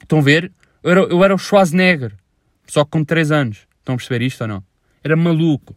Estão 0.08 0.20
a 0.20 0.22
ver? 0.22 0.52
Eu 0.82 0.92
era, 0.92 1.00
eu 1.02 1.24
era 1.24 1.36
o 1.36 1.38
Schwarzenegger. 1.38 2.14
Só 2.66 2.86
com 2.86 3.04
3 3.04 3.30
anos. 3.32 3.68
Estão 3.80 3.96
a 3.96 3.98
perceber 3.98 4.26
isto 4.26 4.42
ou 4.42 4.48
não? 4.48 4.64
Era 5.04 5.16
maluco. 5.18 5.76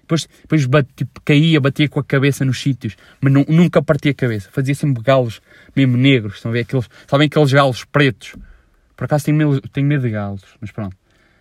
Depois, 0.00 0.28
depois 0.42 0.68
tipo, 0.94 1.20
caía, 1.24 1.60
batia 1.60 1.88
com 1.88 1.98
a 1.98 2.04
cabeça 2.04 2.44
nos 2.44 2.60
sítios, 2.60 2.94
mas 3.20 3.32
nu- 3.32 3.46
nunca 3.48 3.82
partia 3.82 4.10
a 4.12 4.14
cabeça. 4.14 4.48
Fazia 4.52 4.74
sempre 4.74 5.02
galos 5.02 5.40
mesmo 5.74 5.96
negros. 5.96 6.34
Estão 6.36 6.50
a 6.50 6.52
ver? 6.52 6.60
Aqueles, 6.60 6.88
sabem 7.06 7.26
aqueles 7.26 7.52
galos 7.52 7.84
pretos? 7.84 8.34
Por 8.96 9.04
acaso 9.04 9.24
tenho 9.24 9.60
tenho 9.60 9.86
medo 9.86 10.02
de 10.02 10.10
galos, 10.10 10.42
mas 10.60 10.70
pronto. 10.70 10.96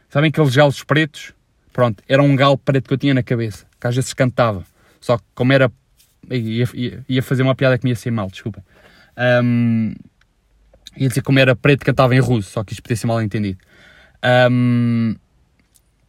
Sabem 0.10 0.30
aqueles 0.30 0.56
galos 0.56 0.84
pretos? 0.84 1.34
Pronto, 1.74 2.02
era 2.08 2.22
um 2.24 2.36
galo 2.36 2.58
preto 2.58 2.88
que 2.88 2.93
eu 2.93 2.98
tinha 2.98 3.13
na 3.13 3.22
cabeça, 3.24 3.65
que 3.80 3.86
às 3.88 3.96
vezes 3.96 4.13
cantava. 4.13 4.63
Só 5.02 5.17
que 5.17 5.24
como 5.36 5.52
era. 5.54 5.72
ia, 6.32 6.65
ia, 6.74 7.06
ia 7.10 7.22
fazer 7.24 7.43
uma 7.43 7.56
piada 7.56 7.78
que 7.78 7.84
me 7.84 7.91
ia 7.91 7.96
ser 7.96 8.12
mal, 8.12 8.30
desculpa. 8.30 8.63
Ahm, 9.17 9.93
ia 10.96 11.08
dizer 11.08 11.22
como 11.22 11.40
era 11.40 11.56
preto 11.56 11.86
cantava 11.86 12.16
em 12.16 12.20
russo, 12.20 12.52
só 12.52 12.64
que 12.64 12.74
isto 12.74 12.82
podia 12.82 12.96
ser 12.96 13.08
mal 13.08 13.22
entendido. 13.22 13.60
Ahm, 14.22 15.16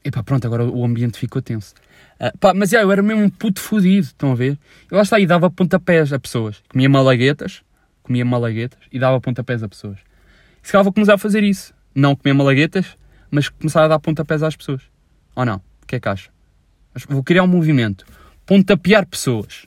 epá, 0.04 0.22
pronto, 0.22 0.46
agora 0.46 0.64
o 0.64 0.84
ambiente 0.84 1.18
ficou 1.18 1.42
tenso. 1.42 1.74
Ah, 2.20 2.32
pá, 2.38 2.54
mas 2.54 2.70
já, 2.70 2.80
eu 2.80 2.92
era 2.92 3.02
mesmo 3.02 3.22
um 3.22 3.30
puto 3.30 3.60
fodido, 3.60 4.06
estão 4.06 4.32
a 4.32 4.34
ver? 4.34 4.58
Eu 4.90 4.96
lá 4.96 5.02
está 5.02 5.18
e 5.18 5.26
dava 5.26 5.50
pontapés 5.50 6.12
a 6.12 6.18
pessoas. 6.18 6.62
Comia 6.68 6.88
malaguetas, 6.88 7.62
comia 8.02 8.24
malaguetas 8.24 8.78
e 8.92 8.98
dava 8.98 9.20
pontapés 9.20 9.62
a 9.62 9.68
pessoas. 9.68 9.98
E 10.62 10.66
se 10.66 10.72
calhar 10.72 10.84
vou 10.84 10.92
começar 10.92 11.14
a 11.14 11.18
fazer 11.18 11.42
isso. 11.42 11.74
Não 11.94 12.14
comer 12.14 12.34
malaguetas, 12.34 12.96
mas 13.30 13.48
começar 13.48 13.84
a 13.84 13.88
dar 13.88 13.98
pontapés 13.98 14.42
às 14.42 14.56
pessoas. 14.56 14.82
Ou 15.34 15.44
não? 15.44 15.56
O 15.82 15.86
que 15.86 15.96
é 15.96 16.00
que 16.00 16.08
acha? 16.08 16.30
Vou 17.08 17.22
criar 17.22 17.42
um 17.42 17.48
movimento. 17.48 18.06
Pontapear 18.46 19.06
pessoas. 19.06 19.66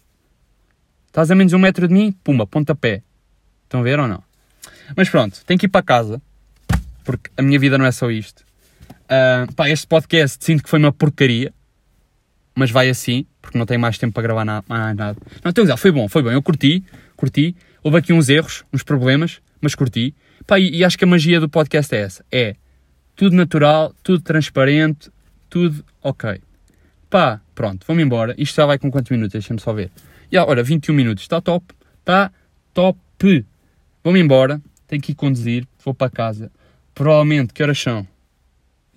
Estás 1.08 1.32
a 1.32 1.36
menos 1.36 1.54
um 1.54 1.60
metro 1.60 1.88
de 1.88 1.94
mim? 1.94 2.12
Pumba, 2.24 2.46
pontapé. 2.46 3.02
Estão 3.64 3.82
a 3.82 3.84
ver 3.84 4.00
ou 4.00 4.08
não? 4.08 4.24
Mas 4.96 5.10
pronto, 5.10 5.44
tenho 5.46 5.60
que 5.60 5.66
ir 5.66 5.70
para 5.70 5.84
casa. 5.84 6.22
Porque 7.04 7.30
a 7.38 7.42
minha 7.42 7.58
vida 7.60 7.78
não 7.78 7.86
é 7.86 7.92
só 7.92 8.12
isto. 8.12 8.44
Ah, 9.10 9.46
pá, 9.56 9.70
este 9.70 9.88
podcast 9.88 10.44
sinto 10.44 10.64
que 10.64 10.70
foi 10.70 10.80
uma 10.80 10.92
porcaria. 10.92 11.54
Mas 12.56 12.72
vai 12.72 12.90
assim, 12.90 13.26
porque 13.42 13.58
não 13.58 13.66
tenho 13.66 13.80
mais 13.80 13.98
tempo 13.98 14.14
para 14.14 14.24
gravar 14.24 14.44
na- 14.44 14.64
nada. 14.68 15.16
Não, 15.44 15.50
estou 15.50 15.62
a 15.62 15.66
dizer, 15.66 15.78
foi 15.78 15.92
bom, 15.92 16.10
foi 16.10 16.24
bom. 16.24 16.32
Eu 16.32 16.42
curti, 16.42 16.84
curti. 17.16 17.56
Houve 17.84 17.98
aqui 18.00 18.12
uns 18.12 18.30
erros, 18.30 18.64
uns 18.74 18.82
problemas, 18.84 19.40
mas 19.62 19.76
curti. 19.76 20.16
Pá, 20.46 20.60
e, 20.60 20.78
e 20.78 20.84
acho 20.84 20.98
que 20.98 21.04
a 21.04 21.08
magia 21.08 21.40
do 21.40 21.48
podcast 21.48 21.94
é 21.94 22.00
essa. 22.02 22.26
É 22.32 22.56
tudo 23.16 23.36
natural, 23.36 23.94
tudo 24.04 24.22
transparente, 24.22 25.12
tudo 25.50 25.86
ok. 26.02 26.42
Pá, 27.10 27.40
pronto, 27.54 27.86
vamos 27.88 28.02
embora. 28.04 28.34
Isto 28.38 28.56
já 28.56 28.66
vai 28.66 28.78
com 28.80 28.90
quantos 28.92 29.12
minutos? 29.12 29.34
Deixa-me 29.34 29.60
só 29.60 29.72
ver. 29.72 29.92
Já, 30.32 30.44
ora, 30.44 30.64
21 30.64 30.94
minutos. 30.96 31.24
Está 31.24 31.40
top. 31.40 31.64
Está 32.00 32.32
top. 32.74 33.00
Vou-me 34.04 34.20
embora. 34.20 34.60
Tenho 34.88 35.02
que 35.02 35.12
ir 35.12 35.16
conduzir. 35.16 35.68
Vou 35.84 35.94
para 35.94 36.10
casa. 36.10 36.52
Provavelmente, 36.96 37.54
que 37.54 37.62
horas 37.62 37.80
são? 37.80 38.08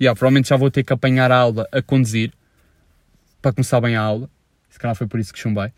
Já, 0.01 0.15
provavelmente 0.15 0.49
já 0.49 0.57
vou 0.57 0.71
ter 0.71 0.83
que 0.83 0.93
apanhar 0.93 1.31
a 1.31 1.37
aula 1.37 1.69
a 1.71 1.83
conduzir. 1.83 2.33
Para 3.43 3.53
começar 3.53 3.81
bem 3.81 3.97
a 3.97 4.01
aula. 4.01 4.31
Se 4.71 4.79
calhar 4.79 4.95
foi 4.95 5.07
por 5.07 5.19
isso 5.19 5.33
que 5.33 5.39
chumbei. 5.39 5.73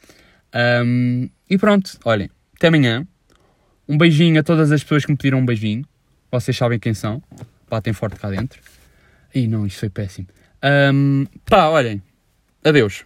Ahm, 0.53 1.29
e 1.49 1.57
pronto, 1.59 1.99
olhem. 2.05 2.31
Até 2.57 2.69
amanhã. 2.69 3.07
Um 3.89 3.99
beijinho 3.99 4.39
a 4.39 4.43
todas 4.43 4.71
as 4.71 4.83
pessoas 4.83 5.05
que 5.05 5.11
me 5.11 5.17
pediram 5.17 5.39
um 5.39 5.47
beijinho. 5.47 5.85
Vocês 6.31 6.57
sabem 6.57 6.79
quem 6.79 6.95
são. 6.95 7.23
Batem 7.69 7.93
forte 7.93 8.21
cá 8.21 8.31
dentro. 8.31 8.61
Ih, 9.35 9.49
não, 9.49 9.67
isto 9.67 9.81
foi 9.81 9.91
péssimo. 9.91 10.29
Ahm, 10.63 11.25
pá, 11.47 11.69
olhem. 11.69 12.03
Adeus. 12.65 13.05